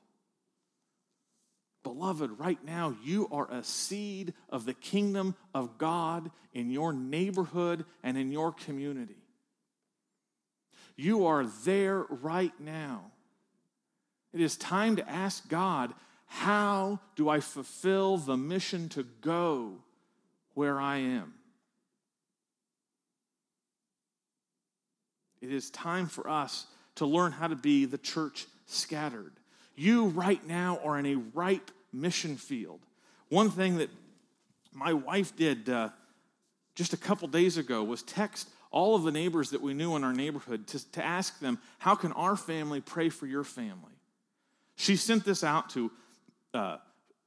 Beloved, 1.84 2.38
right 2.38 2.64
now 2.64 2.95
you 3.03 3.28
are 3.32 3.49
a 3.49 3.64
seed 3.64 4.34
of 4.49 4.66
the 4.66 4.74
kingdom 4.74 5.36
of 5.53 5.78
God 5.78 6.30
in 6.53 6.70
your 6.70 6.93
neighborhood 6.93 7.86
and 8.03 8.18
in 8.18 8.32
your 8.32 8.51
community. 8.51 9.16
You 10.95 11.26
are 11.26 11.45
there 11.45 12.05
right 12.10 12.53
now. 12.60 13.12
It 14.34 14.41
is 14.41 14.57
time 14.57 14.95
to 14.97 15.09
ask 15.09 15.47
God, 15.49 15.93
how 16.27 16.99
do 17.15 17.30
I 17.30 17.39
fulfill 17.39 18.17
the 18.17 18.38
mission 18.38 18.89
to 18.89 19.03
go 19.21 19.77
where 20.53 20.80
I 20.80 20.97
am? 20.97 21.34
It 25.41 25.51
is 25.51 25.69
time 25.69 26.07
for 26.07 26.30
us 26.30 26.67
to 26.95 27.05
learn 27.05 27.32
how 27.32 27.47
to 27.47 27.55
be 27.55 27.86
the 27.86 27.97
church 27.97 28.45
scattered. 28.65 29.32
You 29.75 30.07
right 30.07 30.45
now 30.45 30.80
are 30.84 30.99
in 30.99 31.05
a 31.05 31.15
ripe 31.15 31.71
mission 31.93 32.36
field. 32.36 32.82
One 33.30 33.49
thing 33.49 33.77
that 33.77 33.89
my 34.73 34.93
wife 34.93 35.36
did 35.36 35.69
uh, 35.69 35.89
just 36.75 36.93
a 36.93 36.97
couple 36.97 37.27
days 37.27 37.57
ago 37.57 37.84
was 37.84 38.03
text 38.03 38.49
all 38.71 38.95
of 38.95 39.03
the 39.03 39.11
neighbors 39.11 39.49
that 39.51 39.61
we 39.61 39.73
knew 39.73 39.95
in 39.95 40.03
our 40.03 40.13
neighborhood 40.13 40.67
to, 40.67 40.91
to 40.91 41.03
ask 41.03 41.39
them, 41.39 41.59
How 41.80 41.95
can 41.95 42.11
our 42.11 42.36
family 42.36 42.82
pray 42.82 43.09
for 43.09 43.25
your 43.25 43.43
family? 43.43 43.98
She 44.80 44.95
sent 44.95 45.25
this 45.25 45.43
out 45.43 45.71
to 45.71 45.91
uh, 46.53 46.77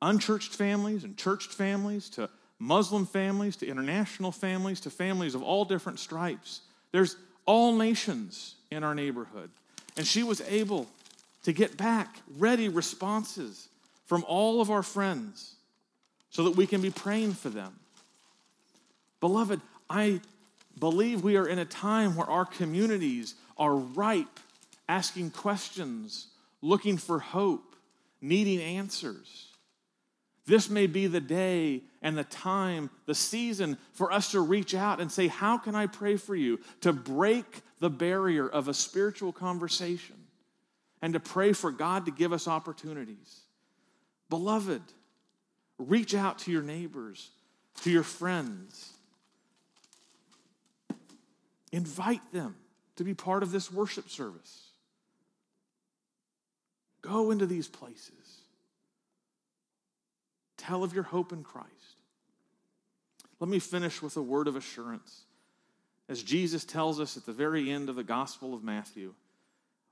unchurched 0.00 0.54
families 0.54 1.04
and 1.04 1.18
churched 1.18 1.52
families, 1.52 2.08
to 2.10 2.30
Muslim 2.58 3.04
families, 3.04 3.56
to 3.56 3.66
international 3.66 4.32
families, 4.32 4.80
to 4.80 4.90
families 4.90 5.34
of 5.34 5.42
all 5.42 5.66
different 5.66 5.98
stripes. 5.98 6.62
There's 6.92 7.14
all 7.44 7.76
nations 7.76 8.54
in 8.70 8.82
our 8.82 8.94
neighborhood. 8.94 9.50
And 9.98 10.06
she 10.06 10.22
was 10.22 10.40
able 10.48 10.88
to 11.42 11.52
get 11.52 11.76
back 11.76 12.16
ready 12.38 12.70
responses 12.70 13.68
from 14.06 14.24
all 14.26 14.62
of 14.62 14.70
our 14.70 14.82
friends 14.82 15.54
so 16.30 16.44
that 16.44 16.56
we 16.56 16.66
can 16.66 16.80
be 16.80 16.90
praying 16.90 17.34
for 17.34 17.50
them. 17.50 17.78
Beloved, 19.20 19.60
I 19.90 20.22
believe 20.78 21.22
we 21.22 21.36
are 21.36 21.46
in 21.46 21.58
a 21.58 21.66
time 21.66 22.16
where 22.16 22.30
our 22.30 22.46
communities 22.46 23.34
are 23.58 23.74
ripe, 23.74 24.40
asking 24.88 25.32
questions, 25.32 26.28
looking 26.62 26.96
for 26.96 27.18
hope, 27.18 27.76
needing 28.20 28.60
answers. 28.60 29.48
This 30.46 30.70
may 30.70 30.86
be 30.86 31.06
the 31.06 31.20
day 31.20 31.82
and 32.00 32.16
the 32.16 32.24
time, 32.24 32.90
the 33.06 33.14
season 33.14 33.78
for 33.92 34.12
us 34.12 34.32
to 34.32 34.40
reach 34.40 34.74
out 34.74 35.00
and 35.00 35.10
say, 35.10 35.28
How 35.28 35.58
can 35.58 35.74
I 35.74 35.86
pray 35.86 36.16
for 36.16 36.34
you? 36.34 36.58
To 36.80 36.92
break 36.92 37.62
the 37.78 37.90
barrier 37.90 38.48
of 38.48 38.68
a 38.68 38.74
spiritual 38.74 39.32
conversation 39.32 40.16
and 41.00 41.12
to 41.14 41.20
pray 41.20 41.52
for 41.52 41.70
God 41.70 42.06
to 42.06 42.12
give 42.12 42.32
us 42.32 42.48
opportunities. 42.48 43.40
Beloved, 44.30 44.82
reach 45.78 46.14
out 46.14 46.38
to 46.40 46.52
your 46.52 46.62
neighbors, 46.62 47.30
to 47.82 47.90
your 47.90 48.04
friends. 48.04 48.92
Invite 51.70 52.32
them 52.32 52.56
to 52.96 53.04
be 53.04 53.14
part 53.14 53.42
of 53.42 53.50
this 53.52 53.70
worship 53.70 54.10
service. 54.10 54.61
Go 57.02 57.30
into 57.30 57.46
these 57.46 57.68
places. 57.68 58.42
Tell 60.56 60.84
of 60.84 60.94
your 60.94 61.02
hope 61.02 61.32
in 61.32 61.42
Christ. 61.42 61.70
Let 63.40 63.50
me 63.50 63.58
finish 63.58 64.00
with 64.00 64.16
a 64.16 64.22
word 64.22 64.46
of 64.46 64.54
assurance. 64.54 65.24
As 66.08 66.22
Jesus 66.22 66.64
tells 66.64 67.00
us 67.00 67.16
at 67.16 67.26
the 67.26 67.32
very 67.32 67.70
end 67.70 67.88
of 67.88 67.96
the 67.96 68.04
Gospel 68.04 68.54
of 68.54 68.62
Matthew, 68.62 69.14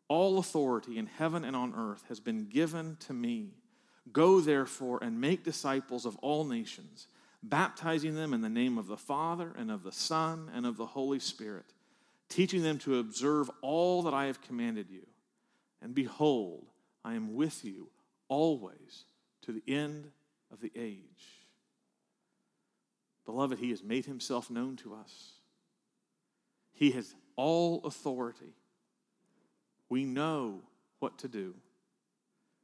all 0.06 0.38
authority 0.38 0.98
in 0.98 1.06
heaven 1.06 1.44
and 1.44 1.56
on 1.56 1.74
earth 1.76 2.04
has 2.08 2.20
been 2.20 2.48
given 2.48 2.96
to 3.00 3.12
me. 3.12 3.54
Go 4.12 4.40
therefore 4.40 4.98
and 5.02 5.20
make 5.20 5.44
disciples 5.44 6.06
of 6.06 6.16
all 6.18 6.44
nations, 6.44 7.08
baptizing 7.42 8.14
them 8.14 8.34
in 8.34 8.40
the 8.40 8.48
name 8.48 8.78
of 8.78 8.86
the 8.86 8.96
Father 8.96 9.52
and 9.56 9.70
of 9.70 9.82
the 9.82 9.92
Son 9.92 10.50
and 10.54 10.66
of 10.66 10.76
the 10.76 10.86
Holy 10.86 11.18
Spirit, 11.18 11.72
teaching 12.28 12.62
them 12.62 12.78
to 12.78 12.98
observe 12.98 13.50
all 13.62 14.02
that 14.02 14.14
I 14.14 14.26
have 14.26 14.42
commanded 14.42 14.90
you. 14.90 15.06
And 15.82 15.94
behold, 15.94 16.69
I 17.04 17.14
am 17.14 17.34
with 17.34 17.64
you 17.64 17.88
always 18.28 19.04
to 19.42 19.52
the 19.52 19.62
end 19.66 20.10
of 20.52 20.60
the 20.60 20.72
age. 20.76 21.46
Beloved, 23.24 23.58
He 23.58 23.70
has 23.70 23.82
made 23.82 24.06
Himself 24.06 24.50
known 24.50 24.76
to 24.76 24.94
us. 24.94 25.32
He 26.72 26.90
has 26.92 27.14
all 27.36 27.82
authority 27.84 28.54
we 29.90 30.04
know 30.04 30.60
what 31.00 31.18
to 31.18 31.28
do, 31.28 31.54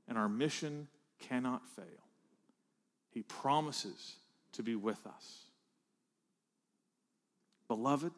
and 0.09 0.17
our 0.17 0.29
mission 0.29 0.89
cannot 1.19 1.67
fail. 1.75 1.85
He 3.11 3.23
promises 3.23 4.15
to 4.53 4.63
be 4.63 4.77
with 4.77 5.05
us. 5.07 5.43
Beloved, 7.69 8.13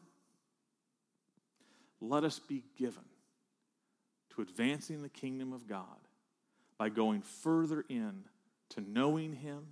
let 2.01 2.23
us 2.23 2.39
be 2.39 2.63
given 2.77 3.05
to 4.35 4.43
advancing 4.43 5.03
the 5.03 5.09
kingdom 5.09 5.53
of 5.53 5.67
God 5.67 5.87
by 6.79 6.89
going 6.89 7.23
further 7.23 7.85
in 7.89 8.25
to 8.71 8.81
knowing 8.81 9.35
Him 9.35 9.67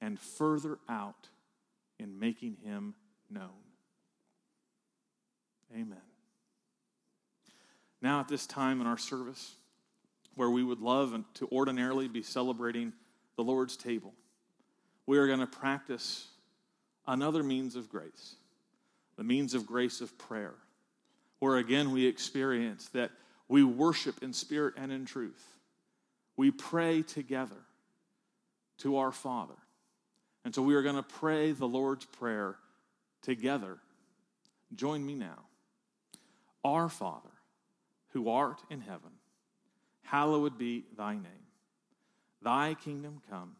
and 0.00 0.18
further 0.18 0.78
out 0.88 1.28
in 1.98 2.18
making 2.18 2.56
Him 2.64 2.94
known. 3.30 3.50
Amen. 5.74 5.98
Now, 8.00 8.20
at 8.20 8.28
this 8.28 8.46
time 8.46 8.80
in 8.80 8.86
our 8.86 8.96
service, 8.96 9.54
where 10.34 10.50
we 10.50 10.62
would 10.62 10.80
love 10.80 11.20
to 11.34 11.48
ordinarily 11.50 12.08
be 12.08 12.22
celebrating 12.22 12.92
the 13.36 13.42
Lord's 13.42 13.76
table, 13.76 14.14
we 15.04 15.18
are 15.18 15.26
going 15.26 15.40
to 15.40 15.46
practice 15.46 16.28
another 17.06 17.42
means 17.42 17.76
of 17.76 17.88
grace, 17.88 18.36
the 19.16 19.24
means 19.24 19.52
of 19.52 19.66
grace 19.66 20.00
of 20.00 20.16
prayer, 20.16 20.54
where 21.40 21.56
again 21.56 21.90
we 21.90 22.06
experience 22.06 22.88
that 22.90 23.10
we 23.48 23.64
worship 23.64 24.22
in 24.22 24.32
spirit 24.32 24.74
and 24.76 24.92
in 24.92 25.04
truth. 25.04 25.57
We 26.38 26.52
pray 26.52 27.02
together 27.02 27.60
to 28.78 28.98
our 28.98 29.10
Father. 29.10 29.56
And 30.44 30.54
so 30.54 30.62
we 30.62 30.76
are 30.76 30.82
going 30.82 30.94
to 30.94 31.02
pray 31.02 31.50
the 31.50 31.66
Lord's 31.66 32.04
Prayer 32.06 32.54
together. 33.22 33.78
Join 34.72 35.04
me 35.04 35.16
now. 35.16 35.40
Our 36.64 36.88
Father, 36.88 37.28
who 38.12 38.30
art 38.30 38.62
in 38.70 38.80
heaven, 38.80 39.10
hallowed 40.04 40.56
be 40.56 40.84
thy 40.96 41.14
name. 41.14 41.46
Thy 42.40 42.74
kingdom 42.74 43.20
come, 43.28 43.56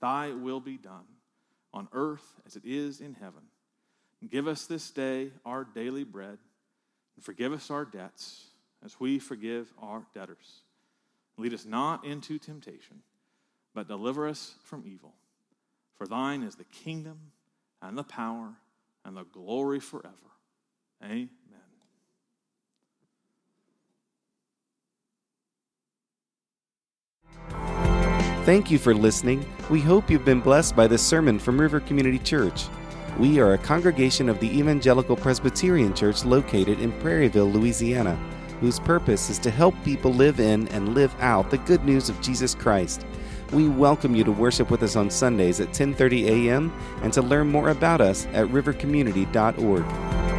thy 0.00 0.30
will 0.30 0.60
be 0.60 0.78
done, 0.78 1.04
on 1.74 1.86
earth 1.92 2.40
as 2.46 2.56
it 2.56 2.64
is 2.64 3.02
in 3.02 3.12
heaven. 3.12 3.42
Give 4.26 4.48
us 4.48 4.64
this 4.64 4.90
day 4.90 5.32
our 5.44 5.64
daily 5.64 6.04
bread, 6.04 6.38
and 7.16 7.24
forgive 7.24 7.52
us 7.52 7.70
our 7.70 7.84
debts 7.84 8.46
as 8.82 8.98
we 8.98 9.18
forgive 9.18 9.70
our 9.82 10.06
debtors. 10.14 10.62
Lead 11.40 11.54
us 11.54 11.64
not 11.64 12.04
into 12.04 12.38
temptation, 12.38 13.00
but 13.74 13.88
deliver 13.88 14.28
us 14.28 14.56
from 14.62 14.84
evil. 14.86 15.14
For 15.96 16.06
thine 16.06 16.42
is 16.42 16.56
the 16.56 16.64
kingdom 16.64 17.18
and 17.80 17.96
the 17.96 18.04
power 18.04 18.52
and 19.06 19.16
the 19.16 19.24
glory 19.24 19.80
forever. 19.80 20.14
Amen. 21.02 21.30
Thank 28.44 28.70
you 28.70 28.78
for 28.78 28.92
listening. 28.92 29.46
We 29.70 29.80
hope 29.80 30.10
you've 30.10 30.26
been 30.26 30.40
blessed 30.40 30.76
by 30.76 30.86
this 30.86 31.06
sermon 31.06 31.38
from 31.38 31.58
River 31.58 31.80
Community 31.80 32.18
Church. 32.18 32.66
We 33.18 33.40
are 33.40 33.54
a 33.54 33.58
congregation 33.58 34.28
of 34.28 34.40
the 34.40 34.58
Evangelical 34.58 35.16
Presbyterian 35.16 35.94
Church 35.94 36.22
located 36.22 36.80
in 36.80 36.92
Prairieville, 37.00 37.50
Louisiana, 37.50 38.18
whose 38.60 38.78
purpose 38.78 39.30
is 39.30 39.38
to 39.40 39.50
help 39.50 39.74
people 39.84 40.12
live 40.12 40.40
in 40.40 40.68
and 40.68 40.94
live 40.94 41.14
out 41.20 41.50
the 41.50 41.58
good 41.58 41.84
news 41.84 42.08
of 42.08 42.20
Jesus 42.20 42.54
Christ. 42.54 43.04
We 43.52 43.68
welcome 43.68 44.14
you 44.14 44.22
to 44.24 44.32
worship 44.32 44.70
with 44.70 44.82
us 44.82 44.96
on 44.96 45.10
Sundays 45.10 45.60
at 45.60 45.72
10:30 45.72 46.28
a.m. 46.28 46.72
and 47.02 47.12
to 47.12 47.22
learn 47.22 47.48
more 47.48 47.70
about 47.70 48.00
us 48.00 48.26
at 48.32 48.46
rivercommunity.org. 48.48 50.29